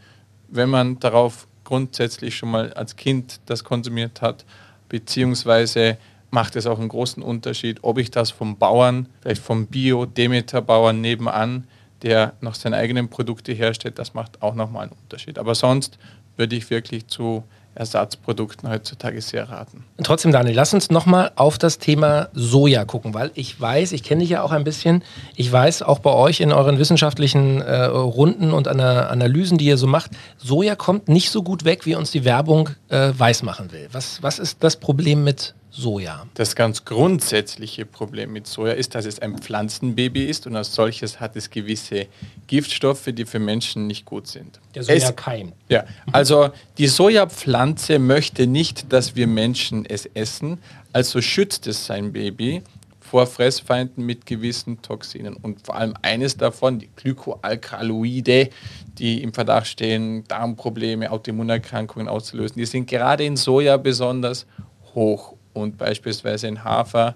[0.48, 4.46] wenn man darauf grundsätzlich schon mal als Kind das konsumiert hat,
[4.88, 5.98] beziehungsweise
[6.30, 11.66] macht es auch einen großen Unterschied, ob ich das vom Bauern, vielleicht vom Bio-Demeter-Bauern nebenan
[12.02, 15.38] der noch seine eigenen Produkte herstellt, das macht auch nochmal einen Unterschied.
[15.38, 15.98] Aber sonst
[16.36, 17.44] würde ich wirklich zu
[17.76, 19.84] Ersatzprodukten heutzutage sehr raten.
[20.02, 24.22] Trotzdem, Daniel, lass uns nochmal auf das Thema Soja gucken, weil ich weiß, ich kenne
[24.22, 25.04] dich ja auch ein bisschen,
[25.36, 29.76] ich weiß auch bei euch in euren wissenschaftlichen äh, Runden und Ana Analysen, die ihr
[29.76, 33.88] so macht, Soja kommt nicht so gut weg, wie uns die Werbung äh, weismachen will.
[33.92, 36.26] Was, was ist das Problem mit Soja?
[36.34, 41.20] Das ganz grundsätzliche Problem mit Soja ist, dass es ein Pflanzenbaby ist und als solches
[41.20, 42.06] hat es gewisse
[42.46, 44.60] Giftstoffe, die für Menschen nicht gut sind.
[44.74, 45.52] Der Sojakeim.
[45.68, 50.58] Ja, also die Sojapflanze möchte nicht, dass wir Menschen es essen,
[50.92, 52.62] also schützt es sein Baby
[53.06, 55.34] vor Fressfeinden mit gewissen Toxinen.
[55.34, 58.50] Und vor allem eines davon, die Glykoalkaloide,
[58.98, 64.46] die im Verdacht stehen, Darmprobleme, Autoimmunerkrankungen auszulösen, die sind gerade in Soja besonders
[64.94, 67.14] hoch und beispielsweise in Hafer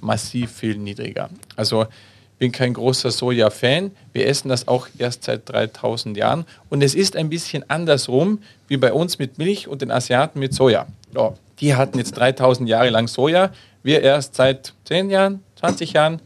[0.00, 1.30] massiv viel niedriger.
[1.54, 3.92] Also ich bin kein großer Soja-Fan.
[4.12, 6.44] Wir essen das auch erst seit 3000 Jahren.
[6.68, 10.52] Und es ist ein bisschen andersrum wie bei uns mit Milch und den Asiaten mit
[10.52, 10.86] Soja.
[11.14, 13.52] Ja, die hatten jetzt 3000 Jahre lang Soja,
[13.86, 16.20] wir erst seit 10 Jahren, 20 Jahren.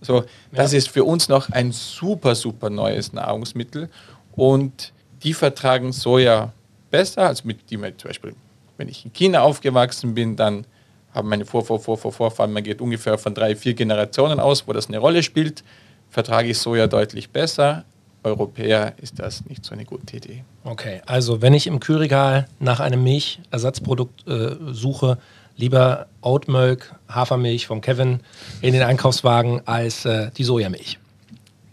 [0.00, 0.78] So, das ja.
[0.78, 3.88] ist für uns noch ein super, super neues Nahrungsmittel.
[4.36, 4.92] Und
[5.24, 6.52] die vertragen Soja
[6.90, 8.34] besser, als mit die zum Beispiel,
[8.76, 10.66] wenn ich in China aufgewachsen bin, dann
[11.12, 14.68] haben meine Vor, Vor, Vor, Vor, Vorfahren, man geht ungefähr von drei, vier Generationen aus,
[14.68, 15.64] wo das eine Rolle spielt,
[16.10, 17.84] vertrage ich Soja deutlich besser.
[18.22, 20.44] Europäer ist das nicht so eine gute Idee.
[20.64, 25.18] Okay, also wenn ich im Kühlregal nach einem Milchersatzprodukt äh, suche,
[25.58, 28.20] lieber Oatmilk, Hafermilch vom Kevin
[28.62, 30.98] in den Einkaufswagen als äh, die Sojamilch.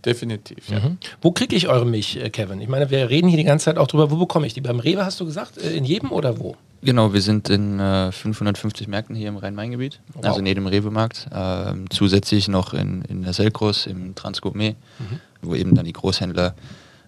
[0.03, 0.79] Definitiv, ja.
[0.79, 0.97] Mhm.
[1.21, 2.61] Wo kriege ich eure Milch, äh, Kevin?
[2.61, 4.61] Ich meine, wir reden hier die ganze Zeit auch drüber, wo bekomme ich die?
[4.61, 5.57] Beim Rewe hast du gesagt?
[5.57, 6.55] Äh, in jedem oder wo?
[6.81, 10.25] Genau, wir sind in äh, 550 Märkten hier im Rhein-Main-Gebiet, wow.
[10.25, 11.27] also in jedem Rewe-Markt.
[11.33, 15.19] Ähm, zusätzlich noch in, in der Selkros, im Transgourmet, mhm.
[15.41, 16.53] wo eben dann die Großhändler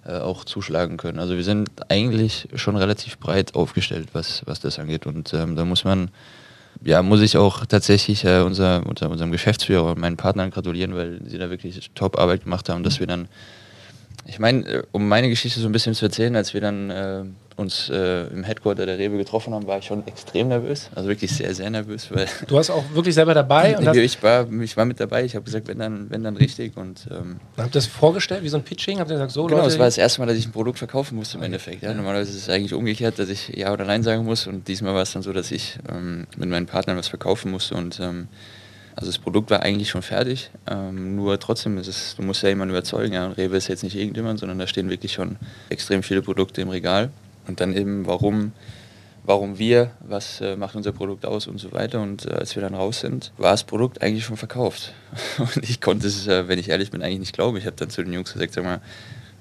[0.08, 1.20] äh, auch zuschlagen können.
[1.20, 5.06] Also wir sind eigentlich schon relativ breit aufgestellt, was, was das angeht.
[5.06, 6.10] Und ähm, da muss man
[6.84, 11.20] ja, muss ich auch tatsächlich äh, unser, unser, unserem Geschäftsführer und meinen Partnern gratulieren, weil
[11.26, 13.28] sie da wirklich Top-Arbeit gemacht haben, dass wir dann,
[14.28, 17.24] ich meine, äh, um meine Geschichte so ein bisschen zu erzählen, als wir dann äh,
[17.56, 20.90] uns äh, im Headquarter der Rewe getroffen haben, war ich schon extrem nervös.
[20.94, 22.12] Also wirklich sehr, sehr nervös.
[22.12, 23.78] Weil du warst auch wirklich selber dabei?
[23.78, 25.24] Und ich, war, ich war mit dabei.
[25.24, 26.78] Ich habe gesagt, wenn dann, wenn dann richtig.
[26.78, 29.00] Und, ähm, habt ihr das vorgestellt, wie so ein Pitching?
[29.00, 30.78] Habt ihr gesagt, so Genau, Leute, es war das erste Mal, dass ich ein Produkt
[30.78, 31.82] verkaufen musste im Endeffekt.
[31.84, 31.94] Ja.
[31.94, 34.46] Normalerweise ist es eigentlich umgekehrt, dass ich Ja oder Nein sagen muss.
[34.46, 37.76] Und diesmal war es dann so, dass ich ähm, mit meinen Partnern was verkaufen musste.
[37.76, 38.28] Und ähm,
[38.98, 42.50] also das Produkt war eigentlich schon fertig, ähm, nur trotzdem ist es, du musst ja
[42.50, 43.14] jemanden überzeugen.
[43.14, 43.28] Ja.
[43.28, 45.38] Und Rewe ist jetzt nicht irgendjemand, sondern da stehen wirklich schon
[45.70, 47.12] extrem viele Produkte im Regal.
[47.48, 48.54] Und dann eben, warum,
[49.24, 52.02] warum wir, was äh, macht unser Produkt aus und so weiter.
[52.02, 54.94] Und äh, als wir dann raus sind, war das Produkt eigentlich schon verkauft.
[55.38, 57.56] Und ich konnte es, äh, wenn ich ehrlich bin, eigentlich nicht glauben.
[57.58, 58.82] Ich habe dann zu den Jungs gesagt, sag mal,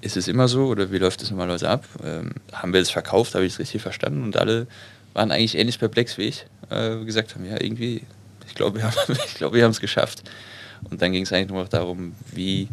[0.01, 1.83] ist es immer so oder wie läuft das normalerweise ab?
[2.03, 4.21] Ähm, haben wir es verkauft, habe ich es richtig verstanden?
[4.21, 4.67] Und alle
[5.15, 8.03] waren eigentlich ähnlich perplex wie ich, äh, gesagt haben, ja, irgendwie,
[8.57, 10.23] glaube, wir haben es geschafft.
[10.89, 12.67] Und dann ging es eigentlich nur noch darum, wie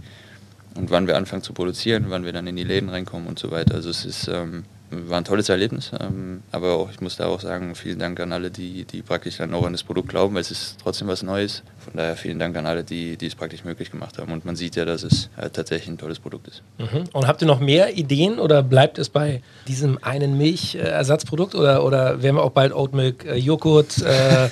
[0.74, 3.50] und wann wir anfangen zu produzieren, wann wir dann in die Läden reinkommen und so
[3.50, 3.74] weiter.
[3.74, 4.64] Also es ist, ähm,
[5.08, 5.90] war ein tolles Erlebnis.
[6.00, 9.38] Ähm, aber auch, ich muss da auch sagen, vielen Dank an alle, die, die praktisch
[9.38, 11.62] dann auch an das Produkt glauben, weil es ist trotzdem was Neues.
[11.78, 14.32] Von daher vielen Dank an alle, die, die es praktisch möglich gemacht haben.
[14.32, 16.62] Und man sieht ja, dass es äh, tatsächlich ein tolles Produkt ist.
[16.78, 17.04] Mhm.
[17.12, 22.22] Und habt ihr noch mehr Ideen oder bleibt es bei diesem einen Milchersatzprodukt oder, oder
[22.22, 24.50] werden wir auch bald Oatmilk, äh, Joghurt, äh, äh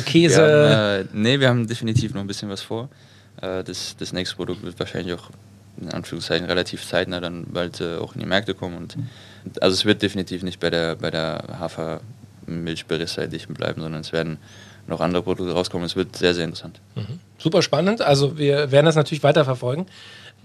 [0.04, 0.36] Käse?
[0.36, 2.88] Wir haben, äh, nee, wir haben definitiv noch ein bisschen was vor.
[3.40, 5.30] Äh, das, das nächste Produkt wird wahrscheinlich auch
[5.80, 8.76] in Anführungszeichen relativ zeitnah dann bald äh, auch in die Märkte kommen.
[8.76, 8.96] Und
[9.60, 14.38] also es wird definitiv nicht bei der, bei der Hafermilchberissei bleiben, sondern es werden
[14.86, 15.86] noch andere Produkte rauskommen.
[15.86, 16.80] Es wird sehr, sehr interessant.
[16.94, 17.18] Mhm.
[17.38, 18.02] Super spannend.
[18.02, 19.86] Also wir werden das natürlich weiter verfolgen.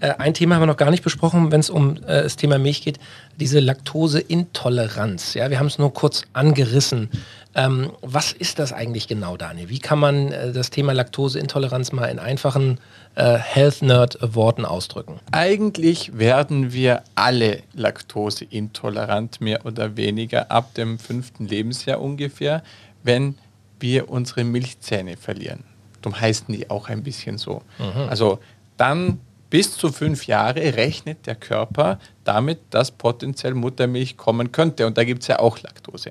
[0.00, 2.58] Äh, ein Thema haben wir noch gar nicht besprochen, wenn es um äh, das Thema
[2.58, 2.98] Milch geht,
[3.38, 5.34] diese Laktoseintoleranz.
[5.34, 7.08] Ja, wir haben es nur kurz angerissen.
[7.54, 9.68] Ähm, was ist das eigentlich genau, Daniel?
[9.68, 12.78] Wie kann man äh, das Thema Laktoseintoleranz mal in einfachen
[13.14, 15.20] äh, Health Nerd Worten ausdrücken?
[15.30, 22.62] Eigentlich werden wir alle laktoseintolerant, mehr oder weniger, ab dem fünften Lebensjahr ungefähr,
[23.02, 23.36] wenn
[23.80, 25.64] wir unsere Milchzähne verlieren.
[26.00, 27.62] Darum heißen die auch ein bisschen so.
[27.78, 28.08] Mhm.
[28.08, 28.38] Also
[28.76, 29.20] dann
[29.50, 34.86] bis zu fünf Jahre rechnet der Körper damit, dass potenziell Muttermilch kommen könnte.
[34.86, 36.10] Und da gibt es ja auch Laktose.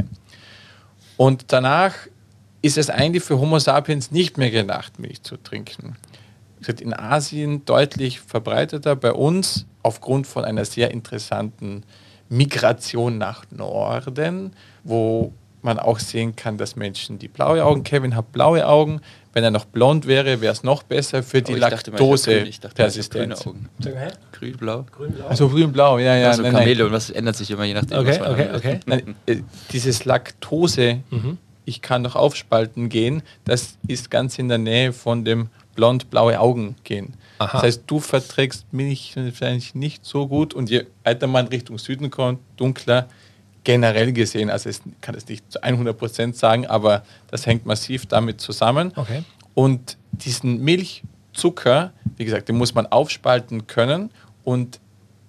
[1.17, 1.93] Und danach
[2.61, 5.95] ist es eigentlich für Homo sapiens nicht mehr gedacht, Milch zu trinken.
[6.79, 11.83] In Asien deutlich verbreiteter, bei uns aufgrund von einer sehr interessanten
[12.29, 18.31] Migration nach Norden, wo man auch sehen kann, dass Menschen, die blaue Augen, Kevin hat
[18.31, 19.01] blaue Augen,
[19.33, 23.45] wenn er noch blond wäre, wäre es noch besser für die Laktose-Persistenz.
[24.31, 24.85] Grün-blau.
[24.91, 26.29] Grün also grün-blau, ja, ja.
[26.29, 28.79] Also nein, Kamele und was ändert sich immer je nachdem, okay, was okay, okay.
[28.85, 29.37] Nein, äh,
[29.71, 31.37] dieses Laktose, mhm.
[31.65, 36.75] ich kann noch aufspalten gehen, das ist ganz in der Nähe von dem blond-blaue Augen
[36.83, 37.13] gehen.
[37.39, 37.53] Aha.
[37.53, 42.11] Das heißt, du verträgst Milch wahrscheinlich nicht so gut und je weiter man Richtung Süden
[42.11, 43.07] kommt, dunkler,
[43.63, 48.05] generell gesehen, also ich kann es nicht zu 100 Prozent sagen, aber das hängt massiv
[48.05, 48.91] damit zusammen.
[48.95, 49.23] Okay.
[49.53, 54.09] Und diesen Milchzucker, wie gesagt, den muss man aufspalten können
[54.43, 54.79] und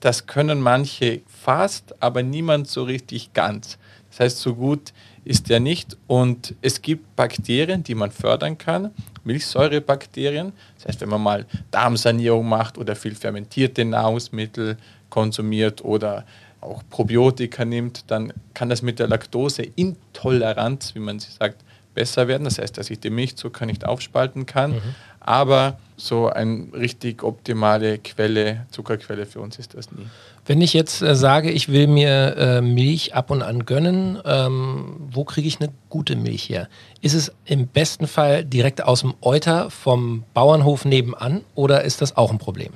[0.03, 3.79] das können manche fast, aber niemand so richtig ganz.
[4.11, 4.93] Das heißt, so gut
[5.25, 8.91] ist der nicht und es gibt Bakterien, die man fördern kann,
[9.23, 10.53] Milchsäurebakterien.
[10.77, 14.77] Das heißt, wenn man mal Darmsanierung macht oder viel fermentierte Nahrungsmittel
[15.09, 16.27] konsumiert oder
[16.61, 21.63] auch Probiotika nimmt, dann kann das mit der Laktoseintoleranz, wie man sie sagt,
[21.95, 22.45] besser werden.
[22.45, 24.73] Das heißt, dass ich den Milchzucker nicht aufspalten kann.
[24.73, 24.95] Mhm.
[25.25, 30.07] Aber so eine richtig optimale Quelle, Zuckerquelle für uns ist das nie.
[30.45, 34.97] Wenn ich jetzt äh, sage, ich will mir äh, Milch ab und an gönnen, ähm,
[34.99, 36.69] wo kriege ich eine gute Milch her?
[37.01, 42.17] Ist es im besten Fall direkt aus dem Euter vom Bauernhof nebenan oder ist das
[42.17, 42.73] auch ein Problem?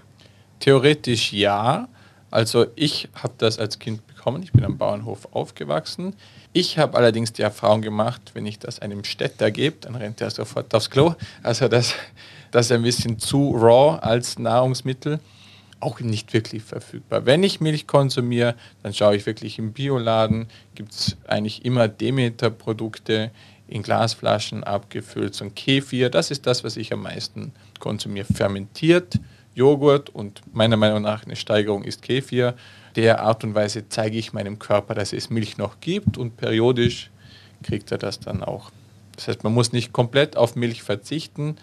[0.61, 1.89] Theoretisch ja.
[2.31, 4.43] Also ich habe das als Kind bekommen.
[4.43, 6.15] Ich bin am Bauernhof aufgewachsen.
[6.53, 10.31] Ich habe allerdings die Erfahrung gemacht, wenn ich das einem Städter gebe, dann rennt er
[10.31, 11.15] sofort aufs Klo.
[11.43, 11.95] Also das,
[12.57, 15.21] das ist ein bisschen zu raw als Nahrungsmittel
[15.79, 17.27] auch nicht wirklich verfügbar.
[17.27, 23.31] Wenn ich Milch konsumiere, dann schaue ich wirklich im Bioladen, gibt es eigentlich immer Demeter-Produkte
[23.69, 28.25] in Glasflaschen abgefüllt, so ein Kefir, das ist das, was ich am meisten konsumiere.
[28.25, 29.21] Fermentiert,
[29.55, 32.55] Joghurt und meiner Meinung nach eine Steigerung ist Kefir.
[32.95, 37.11] Der Art und Weise zeige ich meinem Körper, dass es Milch noch gibt und periodisch
[37.63, 38.71] kriegt er das dann auch.
[39.15, 41.57] Das heißt, man muss nicht komplett auf Milch verzichten,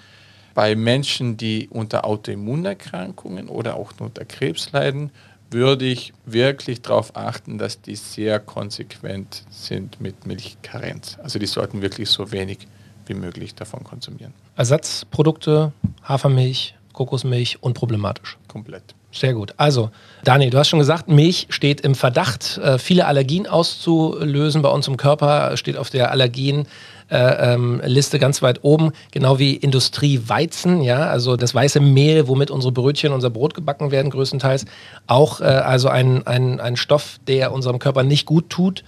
[0.53, 5.11] bei Menschen, die unter Autoimmunerkrankungen oder auch unter Krebs leiden,
[5.51, 11.17] würde ich wirklich darauf achten, dass die sehr konsequent sind mit Milchkarenz.
[11.21, 12.67] Also die sollten wirklich so wenig
[13.05, 14.33] wie möglich davon konsumieren.
[14.55, 15.71] Ersatzprodukte,
[16.03, 18.37] Hafermilch, Kokosmilch unproblematisch.
[18.47, 18.95] Komplett.
[19.11, 19.53] Sehr gut.
[19.57, 19.91] Also,
[20.23, 24.63] Daniel, du hast schon gesagt, Milch steht im Verdacht, äh, viele Allergien auszulösen.
[24.63, 26.67] Bei uns im Körper steht auf der Allergien
[27.13, 32.49] äh, ähm, Liste ganz weit oben, genau wie Industrieweizen, ja, also das weiße Mehl, womit
[32.49, 34.65] unsere Brötchen, unser Brot gebacken werden, größtenteils.
[35.05, 38.83] Auch äh, also ein, ein, ein Stoff, der unserem Körper nicht gut tut.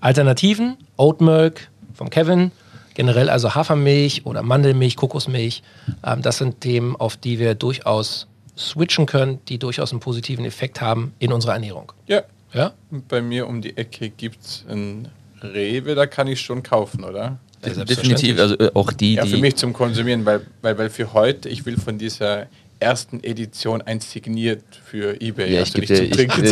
[0.00, 2.50] Alternativen, Oat Milk vom Kevin,
[2.94, 5.62] generell also Hafermilch oder Mandelmilch, Kokosmilch.
[6.04, 10.80] Ähm, das sind Themen, auf die wir durchaus switchen können, die durchaus einen positiven Effekt
[10.80, 11.92] haben in unserer Ernährung.
[12.08, 12.22] Ja.
[12.52, 12.72] ja?
[12.90, 15.06] Bei mir um die Ecke gibt es ein
[15.40, 17.38] Rewe, da kann ich schon kaufen, oder?
[17.64, 19.30] Definitiv, also äh, auch die, ja, die.
[19.30, 22.46] für mich zum Konsumieren, weil, weil, weil für heute, ich will von dieser
[22.80, 25.52] ersten Edition eins signiert für eBay.
[25.52, 26.44] Ja, also ich also nicht dir, zum Trinken,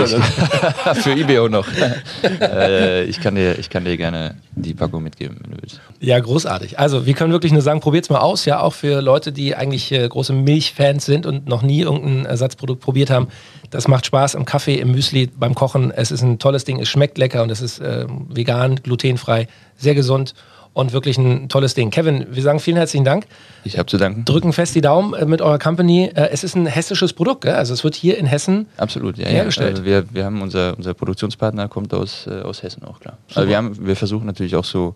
[0.96, 1.66] ich, für eBay auch noch.
[2.40, 5.80] äh, ich, kann dir, ich kann dir gerne die Packung mitgeben, wenn du willst.
[6.00, 6.78] Ja, großartig.
[6.78, 9.54] Also wir können wirklich nur sagen, probiert es mal aus, ja, auch für Leute, die
[9.54, 13.28] eigentlich äh, große Milchfans sind und noch nie irgendein Ersatzprodukt probiert haben.
[13.70, 15.90] Das macht Spaß im Kaffee, im Müsli, beim Kochen.
[15.90, 19.94] Es ist ein tolles Ding, es schmeckt lecker und es ist äh, vegan, glutenfrei, sehr
[19.94, 20.34] gesund
[20.76, 21.90] und wirklich ein tolles Ding.
[21.90, 23.24] Kevin, wir sagen vielen herzlichen Dank.
[23.64, 24.26] Ich habe zu danken.
[24.26, 26.10] Drücken fest die Daumen äh, mit eurer Company.
[26.14, 27.54] Äh, es ist ein hessisches Produkt, gell?
[27.54, 29.68] also es wird hier in Hessen Absolut, ja, hergestellt.
[29.68, 29.74] Ja.
[29.76, 33.16] Also wir, wir haben unser, unser Produktionspartner kommt aus, äh, aus Hessen auch, klar.
[33.34, 34.94] Also wir, haben, wir versuchen natürlich auch so,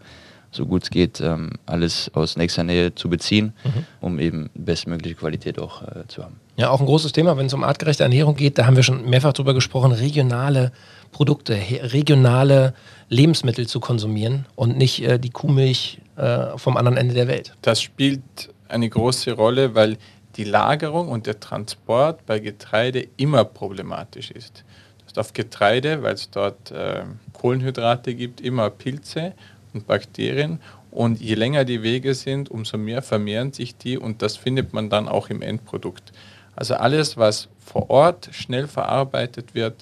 [0.50, 3.84] so gut es geht, ähm, alles aus nächster Nähe zu beziehen, mhm.
[4.02, 6.36] um eben bestmögliche Qualität auch äh, zu haben.
[6.58, 9.08] Ja, auch ein großes Thema, wenn es um artgerechte Ernährung geht, da haben wir schon
[9.08, 10.72] mehrfach drüber gesprochen, regionale
[11.12, 12.74] Produkte, regionale
[13.08, 17.54] Lebensmittel zu konsumieren und nicht äh, die Kuhmilch äh, vom anderen Ende der Welt.
[17.62, 18.22] Das spielt
[18.68, 19.96] eine große Rolle, weil
[20.36, 24.64] die Lagerung und der Transport bei Getreide immer problematisch ist.
[24.98, 29.34] Du hast auf Getreide, weil es dort äh, Kohlenhydrate gibt, immer Pilze
[29.74, 30.60] und Bakterien.
[30.90, 34.90] Und je länger die Wege sind, umso mehr vermehren sich die und das findet man
[34.90, 36.12] dann auch im Endprodukt.
[36.56, 39.76] Also alles, was vor Ort schnell verarbeitet wird,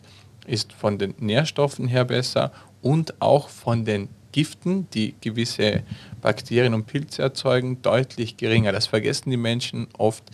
[0.49, 5.83] ist von den Nährstoffen her besser und auch von den Giften, die gewisse
[6.21, 8.73] Bakterien und Pilze erzeugen, deutlich geringer.
[8.73, 10.25] Das vergessen die Menschen oft,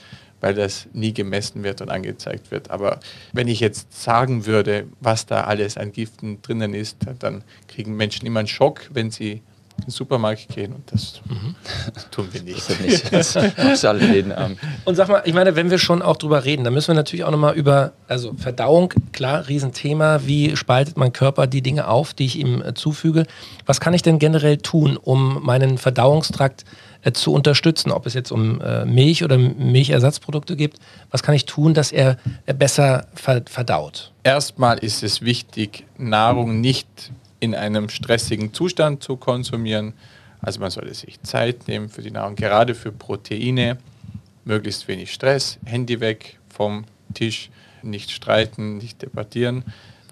[0.40, 2.70] weil das nie gemessen wird und angezeigt wird.
[2.70, 3.00] Aber
[3.32, 8.26] wenn ich jetzt sagen würde, was da alles an Giften drinnen ist, dann kriegen Menschen
[8.26, 9.42] immer einen Schock, wenn sie
[9.78, 11.54] in den Supermarkt gehen und das, mhm.
[11.92, 12.68] das tun wir nicht.
[13.12, 13.84] Das nicht.
[13.84, 14.58] Alle jeden Abend.
[14.84, 17.24] Und sag mal, ich meine, wenn wir schon auch drüber reden, dann müssen wir natürlich
[17.24, 22.26] auch nochmal über, also Verdauung, klar, Riesenthema, wie spaltet mein Körper die Dinge auf, die
[22.26, 23.26] ich ihm äh, zufüge.
[23.66, 26.64] Was kann ich denn generell tun, um meinen Verdauungstrakt
[27.02, 30.78] äh, zu unterstützen, ob es jetzt um äh, Milch oder Milchersatzprodukte gibt?
[31.10, 34.12] Was kann ich tun, dass er äh, besser verdaut?
[34.22, 37.12] Erstmal ist es wichtig, Nahrung nicht
[37.44, 39.92] in einem stressigen Zustand zu konsumieren.
[40.40, 43.78] Also man sollte sich Zeit nehmen für die Nahrung, gerade für Proteine,
[44.44, 47.50] möglichst wenig Stress, Handy weg vom Tisch,
[47.82, 49.64] nicht streiten, nicht debattieren.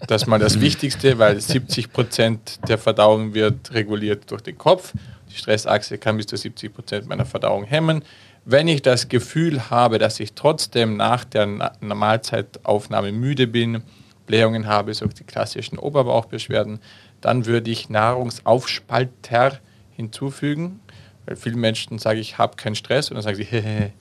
[0.07, 4.92] Das ist mal das Wichtigste, weil 70 Prozent der Verdauung wird reguliert durch den Kopf.
[5.31, 8.05] Die Stressachse kann bis zu 70 Prozent meiner Verdauung hemmen.
[8.45, 11.47] Wenn ich das Gefühl habe, dass ich trotzdem nach der
[11.80, 13.83] Mahlzeitaufnahme müde bin,
[14.26, 16.80] Blähungen habe, so die klassischen Oberbauchbeschwerden,
[17.23, 19.59] dann würde ich Nahrungsaufspalter
[19.97, 20.81] hinzufügen,
[21.25, 23.93] weil vielen Menschen sage ich, habe keinen Stress und dann sagen sie, hehehe,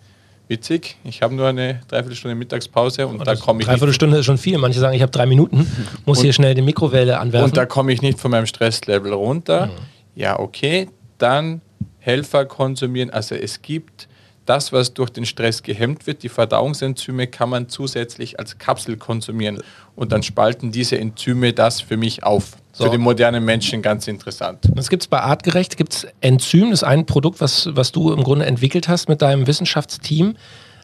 [0.50, 3.68] witzig, ich habe nur eine Dreiviertelstunde Mittagspause und, und da komme ich.
[3.68, 4.58] Dreiviertelstunde ist schon viel.
[4.58, 5.66] Manche sagen, ich habe drei Minuten,
[6.06, 7.46] muss und, hier schnell die Mikrowelle anwerfen.
[7.46, 9.68] Und da komme ich nicht von meinem Stresslevel runter.
[9.68, 9.72] Mhm.
[10.16, 11.62] Ja, okay, dann
[12.00, 13.12] Helfer konsumieren.
[13.12, 14.10] Also es gibt
[14.46, 19.62] das, was durch den Stress gehemmt wird, die Verdauungsenzyme, kann man zusätzlich als Kapsel konsumieren.
[19.96, 22.58] Und dann spalten diese Enzyme das für mich auf.
[22.74, 22.86] So.
[22.86, 24.60] Für den modernen Menschen ganz interessant.
[24.74, 28.14] Das gibt es bei Artgerecht, gibt es Enzym, das ist ein Produkt, was, was du
[28.14, 30.36] im Grunde entwickelt hast mit deinem Wissenschaftsteam.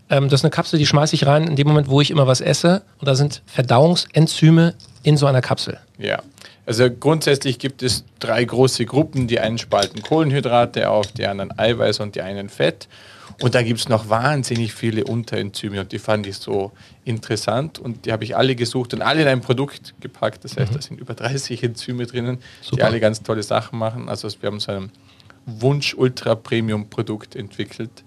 [0.09, 2.27] Ähm, das ist eine Kapsel, die schmeiße ich rein in dem Moment, wo ich immer
[2.27, 2.83] was esse.
[2.99, 5.79] Und da sind Verdauungsenzyme in so einer Kapsel.
[5.97, 6.21] Ja.
[6.65, 9.27] Also grundsätzlich gibt es drei große Gruppen.
[9.27, 12.87] Die einen spalten Kohlenhydrate auf, die anderen Eiweiß und die einen Fett.
[13.41, 16.71] Und da gibt es noch wahnsinnig viele Unterenzyme und die fand ich so
[17.05, 20.43] interessant und die habe ich alle gesucht und alle in ein Produkt gepackt.
[20.43, 20.75] Das heißt, mhm.
[20.75, 22.77] da sind über 30 Enzyme drinnen, Super.
[22.77, 24.09] die alle ganz tolle Sachen machen.
[24.09, 24.91] Also wir haben so ein
[25.45, 28.03] Wunsch-Ultra-Premium-Produkt entwickelt,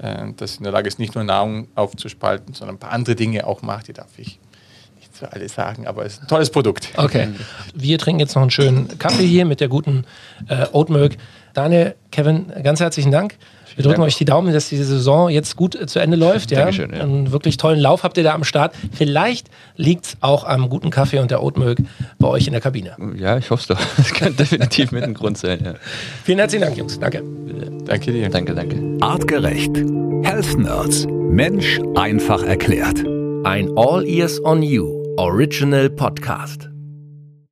[0.00, 3.46] äh, das in der Lage ist, nicht nur Nahrung aufzuspalten, sondern ein paar andere Dinge
[3.46, 3.88] auch macht.
[3.88, 4.38] Die darf ich
[4.96, 6.88] nicht für alle sagen, aber es ist ein tolles Produkt.
[6.96, 7.28] Okay.
[7.74, 10.06] Wir trinken jetzt noch einen schönen Kaffee hier mit der guten
[10.48, 11.18] äh, Oat Milk.
[11.52, 13.36] Daniel, Kevin, ganz herzlichen Dank.
[13.76, 14.08] Wir drücken Dank.
[14.08, 16.50] euch die Daumen, dass diese Saison jetzt gut äh, zu Ende läuft.
[16.50, 16.60] Ja?
[16.60, 17.02] Dankeschön, ja.
[17.02, 18.74] Einen wirklich tollen Lauf habt ihr da am Start.
[18.92, 21.78] Vielleicht liegt es auch am guten Kaffee und der Oatmilk
[22.18, 22.96] bei euch in der Kabine.
[23.16, 23.80] Ja, ich hoffe es doch.
[23.96, 25.60] Das kann definitiv mit ein Grund sein.
[25.64, 25.74] Ja.
[26.24, 26.98] Vielen herzlichen Dank, Jungs.
[26.98, 27.22] Danke.
[27.84, 28.28] Danke dir.
[28.28, 28.98] Danke, danke.
[29.00, 29.76] Artgerecht.
[30.22, 31.06] Health Nerds.
[31.08, 32.98] Mensch einfach erklärt.
[33.44, 36.73] Ein All Ears on You Original Podcast.